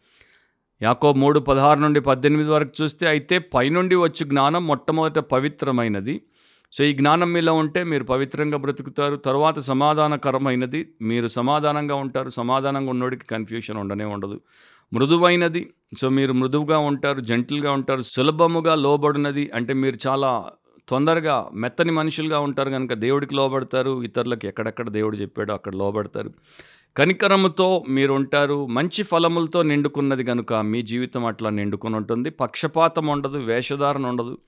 యాకో 0.83 1.12
మూడు 1.12 1.40
పదహారు 1.40 1.79
నుండి 1.81 2.00
పద్దెనిమిది 2.00 2.50
వరకు 2.50 2.83
చూస్తే 2.83 3.09
అయితే 3.09 3.38
పైనుండి 3.38 3.94
వచ్చే 3.94 4.26
జ్ఞానం 4.26 4.66
మొట్టమొదట 4.66 5.18
పవిత్రమైనది. 5.18 6.22
సో 6.72 6.85
ఈ 6.85 6.92
జ్ఞానం 6.92 7.33
మీలో 7.33 7.55
ఉంటే 7.55 7.85
మీరు 7.85 8.05
పవిత్రంగా 8.05 8.59
బ్రతుకుతారు. 8.59 9.16
తర్వాత 9.16 9.59
సమాధానకరమైనది. 9.59 10.88
మీరు 11.03 11.26
సమాధానంగా 11.29 11.94
ఉంటారు. 11.94 12.29
సమాధానంగా 12.29 12.90
ఉన్నోడికి 12.90 13.26
కన్ఫ్యూషన్ 13.26 13.76
ఉండనే 13.76 14.05
ఉండదు. 14.05 14.40
మృదువైనది. 14.92 15.72
సో 15.98 16.09
మీరు 16.09 16.33
మృదువుగా 16.33 16.79
ఉంటారు. 16.79 17.20
జంటిల్గా 17.20 17.72
ఉంటారు. 17.72 18.00
సులభముగా 18.00 18.74
లోబడినది. 18.74 19.50
అంటే 19.55 19.72
మీరు 19.72 20.09
చాలా 20.09 20.50
తొందరగా 20.90 21.50
మెత్తని 21.55 21.92
మనుషులుగా 21.92 22.40
ఉంటారు 22.40 22.70
కనుక 22.70 22.92
దేవుడికి 22.92 23.35
లోబడతారు 23.35 24.03
ఇతరులకు 24.03 24.46
ఎక్కడెక్కడ 24.46 24.88
దేవుడు 24.88 25.16
చెప్పాడో 25.16 25.55
అక్కడ 25.55 25.74
లోబడతారు. 25.74 26.33
కనికరముతో 26.96 27.85
మీరు 27.88 28.12
ఉంటారు 28.12 28.66
మంచి 28.66 29.03
ఫలములతో 29.03 29.62
నిండుకున్నది 29.62 30.24
కనుక 30.24 30.53
మీ 30.53 30.83
జీవితం 30.83 31.26
అట్లా 31.26 31.50
నిండుకుని 31.50 31.96
ఉంటుంది. 31.96 32.31
పక్షపాతం 32.31 33.07
ఉండదు 33.07 33.38
వేషధారణ 33.38 34.07
ఉండదు. 34.07 34.38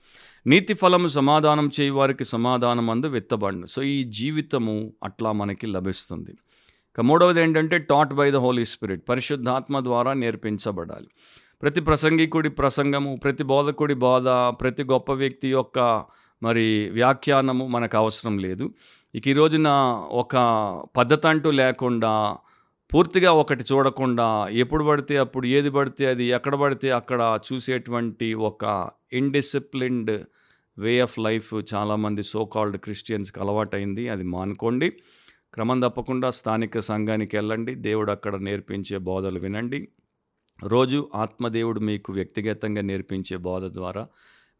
నీతి 0.47 0.73
ఫలము 0.73 1.07
సమాధానం 1.07 1.69
చేయవారికి 1.79 2.23
సమాధానం 2.23 2.89
అందు 2.89 3.07
విత్తబడిన. 3.07 3.65
సో 3.65 3.83
ఈ 3.83 4.03
జీవితము 4.03 4.93
అట్లా 5.03 5.31
మనకి 5.31 5.67
లభిస్తుంది. 5.67 6.31
ఇక 6.31 7.01
మూడవది 7.01 7.41
ఏంటంటే 7.41 7.77
taught 7.77 8.13
by 8.13 8.31
the 8.31 8.35
Holy 8.35 8.65
Spirit 8.65 9.09
పరిశుద్ధాత్మ 9.09 9.79
ద్వారా 9.79 10.13
నేర్పించబడాలి. 10.13 11.07
ప్రతి 11.61 11.81
ప్రసంగికుడి 11.81 12.49
ప్రసంగము 12.49 13.19
ప్రతి 13.23 13.43
బోధకుడి 13.43 13.93
బోధ 13.93 14.27
ప్రతి 14.61 14.83
గొప్ప 14.83 15.11
వ్యక్తి 15.11 15.51
యొక్క 15.51 16.05
మరి 16.43 16.89
వ్యాఖ్యానము 16.89 17.67
మనకు 17.67 17.97
అవసరం 17.97 18.37
లేదు. 18.37 18.73
ఇక 19.15 19.27
ఈ 19.27 19.33
రోజున 19.33 19.67
ఒక 20.11 20.35
పద్ధతి 20.97 21.27
అంటూ 21.27 21.51
లేకుండా 21.51 22.37
పూర్తిగా 22.93 23.31
ఒకటి 23.31 23.63
చూడకుండా 23.63 24.47
ఎప్పుడు 24.47 24.83
పడితే 24.83 25.17
అప్పుడు 25.17 25.47
ఏది 25.47 25.69
పడితే 25.69 26.05
అది 26.05 26.23
ఎక్కడ 26.23 26.55
పడితే 26.55 26.91
అక్కడ 26.91 27.39
చూసేటువంటి 27.53 28.33
ఒక 28.33 28.89
ఇండిసిప్లిన్డ్ 29.13 30.25
వే 30.79 30.99
ఆఫ్ 30.99 31.19
లైఫ్ 31.19 31.53
చాలామంది 31.73 32.23
సో 32.23 32.45
కాల్డ్ 32.45 32.77
క్రిస్టియన్స్కి 32.77 33.39
అలవాటైంది. 33.39 34.09
అది 34.09 34.23
మానుకోండి. 34.23 34.89
క్రమం 35.53 35.79
తప్పకుండా 35.79 36.31
స్థానిక 36.31 36.79
సంఘానికి 36.79 37.37
వెళ్ళండి. 37.37 37.75
దేవుడు 37.75 38.11
అక్కడ 38.11 38.35
నేర్పించే 38.35 38.97
బోధలు 38.97 39.39
వినండి. 39.39 39.87
రోజు 40.63 41.09
ఆత్మదేవుడు 41.15 41.79
మీకు 41.79 42.13
వ్యక్తిగతంగా 42.13 42.81
నేర్పించే 42.81 43.37
బోధ 43.37 43.63
ద్వారా 43.63 44.07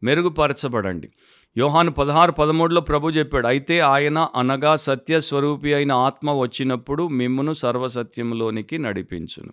మెరుగుపరచబడండి. 0.02 1.08
యోహాను 1.56 1.90
పదహారు 1.90 2.32
పదమూడులో 2.32 2.80
ప్రభు 2.80 3.10
చెప్పాడు 3.10 3.46
అయితే 3.46 3.80
ఆయన 3.80 4.28
అనగా 4.36 4.76
సత్యస్వరూపి 4.76 5.74
అయిన 5.74 5.92
ఆత్మ 5.92 6.30
వచ్చినప్పుడు 6.30 7.08
మిమ్మును 7.08 7.52
సర్వసత్యంలోనికి 7.52 8.78
నడిపించును. 8.78 9.52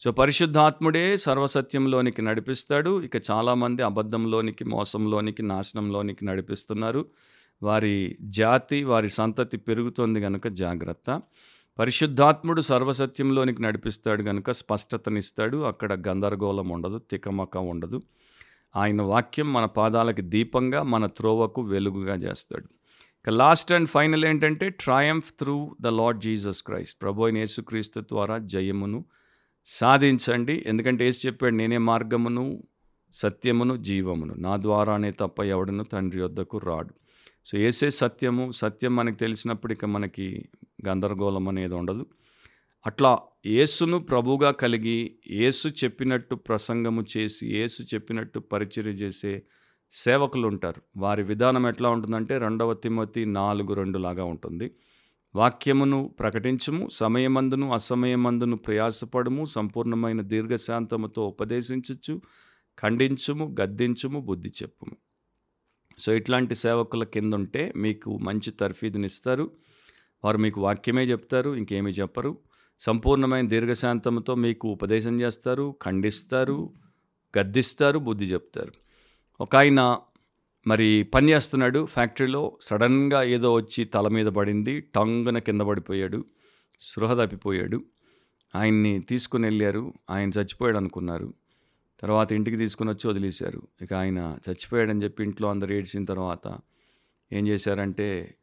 సో 0.00 0.12
పరిశుద్ధాత్ముడే 0.12 1.16
సర్వసత్యంలోనికి 1.16 2.22
నడిపిస్తాడు. 2.22 3.02
ఇక 3.02 3.30
చాలామంది 3.30 3.82
అబద్ధంలోనికి 3.82 4.64
మోసంలోనికి 4.64 5.42
నాశనంలోనికి 5.42 6.24
నడిపిస్తున్నారు. 6.24 7.06
వారి 7.62 8.16
జాతి 8.22 8.84
వారి 8.84 9.08
సంతతి 9.08 9.56
పెరుగుతోంది 9.56 10.20
కనుక 10.20 10.48
జాగ్రత్త. 10.48 11.22
పరిశుద్ధాత్ముడు 11.78 12.60
సర్వసత్యంలోనికి 12.60 13.62
నడిపిస్తాడు 13.62 14.22
కనుక 14.22 14.50
స్పష్టతనిస్తాడు. 14.50 15.56
అక్కడ 15.56 16.08
గందరగోళం 16.08 16.68
ఉండదు 16.68 16.98
తికమక 16.98 17.56
ఉండదు. 17.56 18.02
ఆయన 18.76 19.02
వాక్యం 19.02 19.52
మన 19.52 19.64
పాదాలకి 19.64 20.22
దీపంగా 20.22 20.82
మన 20.82 21.06
త్రోవకు 21.06 21.62
వెలుగుగా 21.62 22.14
చేస్తాడు. 22.14 22.64
ఇక 23.20 23.28
లాస్ట్ 23.28 23.72
అండ్ 23.72 23.88
ఫైనల్ 23.88 24.24
ఏంటంటే 24.24 24.68
triumph 24.68 25.32
through 25.38 25.76
the 25.80 25.86
Lord 25.86 26.20
Jesus 26.20 26.62
Christ 26.62 27.02
ప్రభు 27.02 27.22
అయిన 27.22 27.38
యేసుక్రీస్తు 27.38 28.00
ద్వారా 28.00 28.38
జయమును 28.38 29.04
సాధించండి. 29.66 30.64
ఎందుకంటే 30.66 31.08
ఏసు 31.08 31.26
చెప్పాడు 31.26 31.54
నేనే 31.54 31.78
మార్గమును 31.78 32.62
సత్యమును 33.12 33.76
జీవమును. 33.76 34.34
నా 34.34 34.56
ద్వారానే 34.56 35.10
తప్ప 35.10 35.42
ఎవడను 35.42 35.84
తండ్రి 35.84 36.22
వద్దకు 36.22 36.58
రాడు. 36.58 36.94
సో 37.46 37.58
ఏసే 37.58 37.90
సత్యము 37.90 38.52
సత్యం 38.52 38.96
మనకి 38.96 39.16
తెలిసినప్పుడు 39.16 39.72
ఇక 39.72 39.84
మనకి 39.84 40.48
గందరగోళం 40.88 41.48
అనేది 41.48 41.74
ఉండదు. 41.74 42.06
అట్లా 42.86 43.18
యేసును 43.46 43.98
ప్రభుగా 43.98 44.50
కలిగి 44.50 45.18
యేసు 45.30 45.68
చెప్పినట్టు 45.68 46.34
ప్రసంగము 46.34 47.04
చేసి 47.16 47.46
యేసు 47.56 47.82
చెప్పినట్టు 47.82 48.38
పరిచర్య 48.38 48.90
చేసే 48.90 49.42
సేవకులు 49.92 50.46
ఉంటారు 50.46 50.82
వారి 50.96 51.22
విధానం 51.22 51.66
ఎట్లా 51.66 51.90
ఉంటుందంటే 51.90 52.38
రెండవ 52.38 52.74
తిమ్మతి 52.74 53.24
నాలుగు 53.24 53.74
రెండు 53.74 53.98
లాగా 53.98 54.24
ఉంటుంది. 54.24 54.70
వాక్యమును 55.34 56.14
ప్రకటించుము 56.20 56.88
సమయమందును 56.88 57.72
అసమయమందును 57.72 58.56
ప్రయాసపడము 58.56 59.44
సంపూర్ణమైన 59.44 60.20
దీర్ఘశాంతముతో 60.20 61.26
ఉపదేశించచ్చు 61.28 62.22
ఖండించుము 62.78 63.56
గద్దించుము 63.60 64.20
బుద్ధి 64.20 64.48
చెప్పుము. 64.48 64.96
సో 65.98 66.12
ఇట్లాంటి 66.12 66.54
సేవకుల 66.54 67.04
కింద 67.04 67.34
ఉంటే 67.34 67.72
మీకు 67.76 68.18
మంచి 68.18 68.50
తర్ఫీదునిస్తారు. 68.50 69.50
వారు 70.24 70.38
మీకు 70.38 70.60
వాక్యమే 70.60 71.02
చెప్తారు 71.02 71.50
ఇంకేమీ 71.50 71.90
చెప్పరు. 71.90 72.49
సంపూర్ణమైన 72.80 73.46
దీర్ఘశాంతంతో 73.46 74.34
మీకు 74.34 74.68
ఉపదేశం 74.68 75.20
చేస్తారు 75.20 75.76
ఖండిస్తారు 75.84 76.72
గద్దిస్తారు 77.38 77.98
బుద్ధి 77.98 78.24
చెప్తారు. 78.24 78.72
ఒక 79.40 79.56
ఆయన 79.56 79.98
మరి 80.66 81.02
పని 81.02 81.32
చేస్తున్నాడు 81.32 81.86
ఫ్యాక్టరీలో 81.86 82.58
సడన్గా 82.62 83.22
ఏదో 83.22 83.54
వచ్చి 83.54 83.84
తల 83.84 84.08
మీద 84.08 84.26
పడింది 84.26 84.80
టంగున 84.80 85.38
కింద 85.38 85.60
పడిపోయాడు 85.60 86.24
సృహ 86.80 87.24
తప్పిపోయాడు. 87.24 87.84
ఆయన్ని 88.54 89.00
తీసుకుని 89.00 89.46
వెళ్ళారు 89.46 89.94
ఆయన 90.10 90.28
చచ్చిపోయాడు 90.28 90.76
అనుకున్నారు. 90.76 91.34
తర్వాత 92.00 92.32
ఇంటికి 92.32 92.56
తీసుకుని 92.56 92.90
వచ్చి 92.90 93.10
వదిలేశారు. 93.10 93.62
ఇక 93.82 93.94
ఆయన 93.94 94.18
చచ్చిపోయాడని 94.18 95.04
చెప్పి 95.04 95.22
ఇంట్లో 95.22 95.50
అందరు 95.50 95.72
ఏడ్చిన 95.72 96.04
తర్వాత 96.04 96.58
ఏం 97.32 97.48
చేశారంటే 97.48 98.34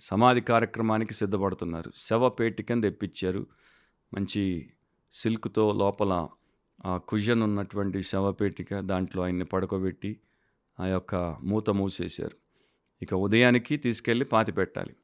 సమాధి 0.00 0.40
కార్యక్రమానికి 0.40 1.14
సిద్ధపడుతున్నారు. 1.14 1.92
శవపేటికని 1.96 2.80
తెప్పించారు 2.80 3.46
మంచి 4.14 4.70
సిల్క్తో 5.12 5.72
లోపల 5.72 6.28
ఆ 6.86 6.96
కుజన్ 6.96 7.42
ఉన్నటువంటి 7.42 8.02
శవపేటిక 8.02 8.78
దాంట్లో 8.78 9.22
ఆయన్ని 9.22 9.44
పడుకోబెట్టి 9.44 10.20
ఆ 10.80 10.86
యొక్క 10.86 11.36
మూత 11.42 11.70
మూసేశారు. 11.70 12.36
ఇక 13.02 13.14
ఉదయానికి 13.14 13.76
తీసుకెళ్ళి 13.76 14.24
పాతి 14.24 14.52
పెట్టాలి. 14.52 14.96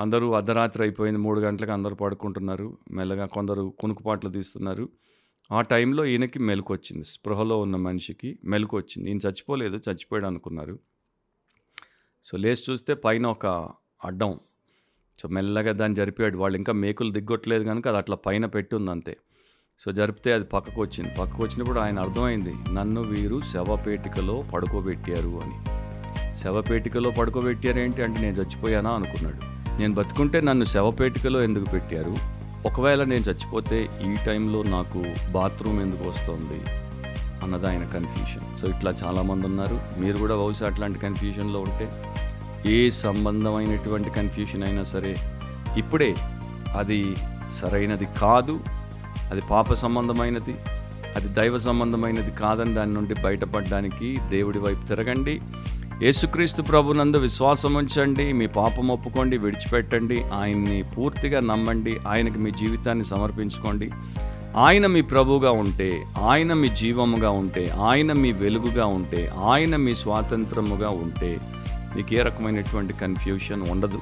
అందరూ 0.00 0.32
అర్ధరాత్రి 0.32 0.82
అయిపోయింది. 0.82 1.20
మూడు 1.20 1.40
గంటలకు 1.40 1.70
అందరూ 1.70 1.94
పడుకుంటున్నారు. 1.94 2.78
మెల్లగా 2.90 3.26
కొందరు 3.26 3.74
కునుకుపాట్లు 3.78 4.30
తీస్తున్నారు. 4.30 4.88
ఆ 5.52 5.60
టైంలో 5.60 6.04
ఈయనకి 6.04 6.38
మెలకు 6.38 6.72
వచ్చింది. 6.72 7.04
స్పృహలో 7.04 7.60
ఉన్న 7.60 7.76
మనిషికి 7.76 8.38
మెలకు 8.44 8.76
వచ్చింది. 8.76 9.10
ఈయన 9.10 9.18
చచ్చిపోలేదు. 9.26 9.76
చచ్చిపోయాడు 9.76 10.26
అనుకున్నారు. 10.26 10.78
సో 12.24 12.36
లేచి 12.36 12.62
చూస్తే 12.70 12.94
పైన 12.94 13.26
ఒక 13.26 13.70
అడ్డం. 14.04 14.38
సో 15.22 15.28
మెల్లగా 15.28 15.72
దాన్ని 15.72 15.96
జరిపాడు 15.96 16.38
వాళ్ళు 16.38 16.58
ఇంకా 16.58 16.72
మేకులు 16.72 17.12
దిగ్గొట్టలేదు 17.12 17.64
కనుక 17.64 17.88
అది 17.88 17.96
అట్లా 17.96 18.16
పైన 18.16 18.46
పెట్టుంది 18.46 18.90
అంతే 18.90 19.16
సో 19.84 19.92
జరిపితే 19.92 20.32
అది 20.32 20.44
పక్కకు 20.44 20.80
వచ్చింది 20.80 21.14
పక్కకు 21.18 21.42
వచ్చినప్పుడు 21.42 21.80
ఆయన 21.80 21.98
అర్థమైంది 21.98 22.54
నన్ను 22.72 23.00
వీరు 23.00 23.40
శవపేటికలో 23.52 24.44
పడుకోబెట్టారు 24.54 25.42
అని. 25.42 25.56
శవపేటికలో 26.36 27.10
పడుకోబెట్టారు 27.10 27.78
ఏంటి 27.78 28.02
అంటే 28.02 28.20
నేను 28.20 28.36
చచ్చిపోయానా? 28.36 28.90
అనుకున్నాడు. 28.90 29.40
నేను 29.80 29.94
బతుకుంటే 29.94 30.40
నన్ను 30.40 30.64
శవపేటికలో 30.64 31.42
ఎందుకు 31.42 31.64
పెట్టారు? 31.64 32.14
ఒకవేళ 32.66 33.04
నేను 33.04 33.22
చచ్చిపోతే 33.22 33.78
ఈ 33.82 34.16
టైంలో 34.26 34.62
నాకు 34.62 35.32
బాత్రూమ్ 35.32 35.80
ఎందుకు 35.80 36.04
వస్తుంది? 36.08 36.60
అన్నది 37.42 37.66
ఆయన 37.66 37.84
కన్ఫ్యూషన్. 37.86 38.58
సో 38.58 38.68
ఇట్లా 38.68 38.90
చాలామంది 38.90 39.46
ఉన్నారు 39.46 39.80
మీరు 39.98 40.16
కూడా 40.16 40.34
బహుశా 40.34 40.66
అట్లాంటి 40.66 40.98
కన్ఫ్యూషన్లో 40.98 41.60
ఉంటే 41.60 41.86
ఏ 42.66 42.90
సంబంధమైనటువంటి 42.90 44.10
కన్ఫ్యూషన్ 44.10 44.64
అయినా 44.64 44.82
సరే 44.82 45.16
ఇప్పుడే 45.76 46.14
అది 46.76 47.16
సరైనది 47.52 48.08
కాదు 48.20 48.60
అది 49.30 49.40
పాప 49.50 49.72
సంబంధమైనది 49.72 50.54
అది 51.16 51.28
దైవ 51.28 51.56
సంబంధమైనది 51.56 52.30
కాదని 52.30 52.74
దాని 52.74 52.92
నుండి 52.92 53.14
బయటపడడానికి 53.14 54.18
దేవుడి 54.28 54.58
వైపు 54.58 54.86
తిరగండి. 54.86 55.40
యేసుక్రీస్తు 56.02 56.62
ప్రభునందు 56.62 57.16
విశ్వాసం 57.16 57.74
ఉంచండి 57.74 58.32
మీ 58.32 58.46
పాపం 58.46 58.88
ఒప్పుకోండి 58.88 59.38
విడిచిపెట్టండి 59.38 60.24
ఆయన్ని 60.24 60.82
పూర్తిగా 60.82 61.40
నమ్మండి 61.40 62.00
ఆయనకి 62.08 62.38
మీ 62.38 62.50
జీవితాన్ని 62.50 63.04
సమర్పించుకోండి. 63.04 63.90
ఆయన 64.56 64.86
మీ 64.86 65.00
ప్రభువుగా 65.00 65.50
ఉంటే 65.50 66.02
ఆయన 66.20 66.52
మీ 66.52 66.68
జీవముగా 66.68 67.30
ఉంటే 67.30 67.74
ఆయన 67.80 68.12
మీ 68.12 68.32
వెలుగుగా 68.32 68.86
ఉంటే 68.86 69.32
ఆయన 69.44 69.76
మీ 69.76 69.94
స్వాతంత్రముగా 69.94 70.88
ఉంటే 70.88 71.38
మీకు 71.96 72.14
ఏ 72.14 72.18
రకమైనటువంటి 72.18 72.92
కన్ఫ్యూషన్ 72.92 73.62
ఉండదు. 73.70 74.00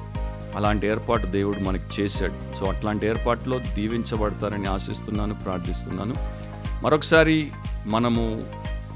అలాంటి 0.55 0.87
ఏర్పాటు 0.87 1.27
దేవుడు 1.27 1.59
మనకు 1.59 2.01
చేశాడు. 2.01 2.55
సో 2.55 2.65
అట్లాంటి 2.65 3.07
ఏర్పాటులో 3.07 3.59
దీవించబడతారని 3.59 4.67
ఆశిస్తున్నాను 4.67 5.33
ప్రార్థిస్తున్నాను. 5.33 6.15
మరొకసారి 6.83 7.51
మనము 7.85 8.43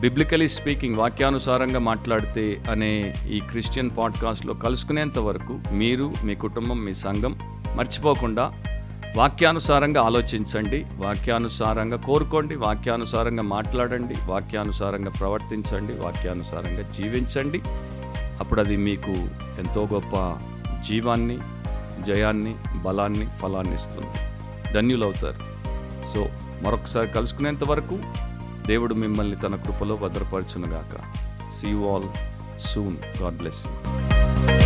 బిబ్లికలీ 0.01 0.47
స్పీకింగ్ 0.47 0.95
వాక్యానుసారంగా 0.95 1.79
మాట్లాడితే 1.79 2.63
అనే 2.71 3.13
ఈ 3.31 3.39
క్రిస్టియన్ 3.39 3.89
పాడ్కాస్ట్లో 3.97 4.53
కలుసుకునేంత 4.53 5.19
వరకు 5.19 5.59
మీరు 5.71 6.13
మీ 6.23 6.35
కుటుంబం 6.35 6.85
మీ 6.85 6.93
సంఘం 6.93 7.39
మర్చిపోకుండా 7.75 8.51
వాక్యానుసారంగా 9.17 10.01
ఆలోచించండి 10.01 10.85
వాక్యానుసారంగా 10.95 11.97
కోరుకోండి 11.97 12.55
వాక్యానుసారంగా 12.55 13.43
మాట్లాడండి 13.43 14.15
వాక్యానుసారంగా 14.25 15.11
ప్రవర్తించండి 15.19 15.93
వాక్యానుసారంగా 15.93 16.81
జీవించండి. 16.81 17.61
అప్పుడు 18.43 18.61
అది 18.61 18.77
మీకు 18.77 19.11
ఎంతో 19.59 19.87
గొప్ప 19.93 20.37
జీవాన్ని 20.81 21.39
జయాన్ని 22.03 22.55
బలాన్ని 22.75 23.27
ఫలాన్ని 23.37 23.75
ఇస్తుంది. 23.75 24.07
ధన్యులవుతారు. 24.73 25.39
సో 26.13 26.25
మరొకసారి 26.61 27.07
కలుసుకునేంత 27.07 27.63
వరకు 27.63 27.99
దేవుడు 28.67 28.93
మిమ్మల్ని 28.93 29.35
తన 29.35 29.55
కృపలో 29.55 29.95
భద్రపరచునుగాక. 29.95 30.95
See 31.53 31.67
all 31.67 32.09
soon 32.59 33.23
God 33.23 33.37
bless 33.37 33.65
you 33.65 34.62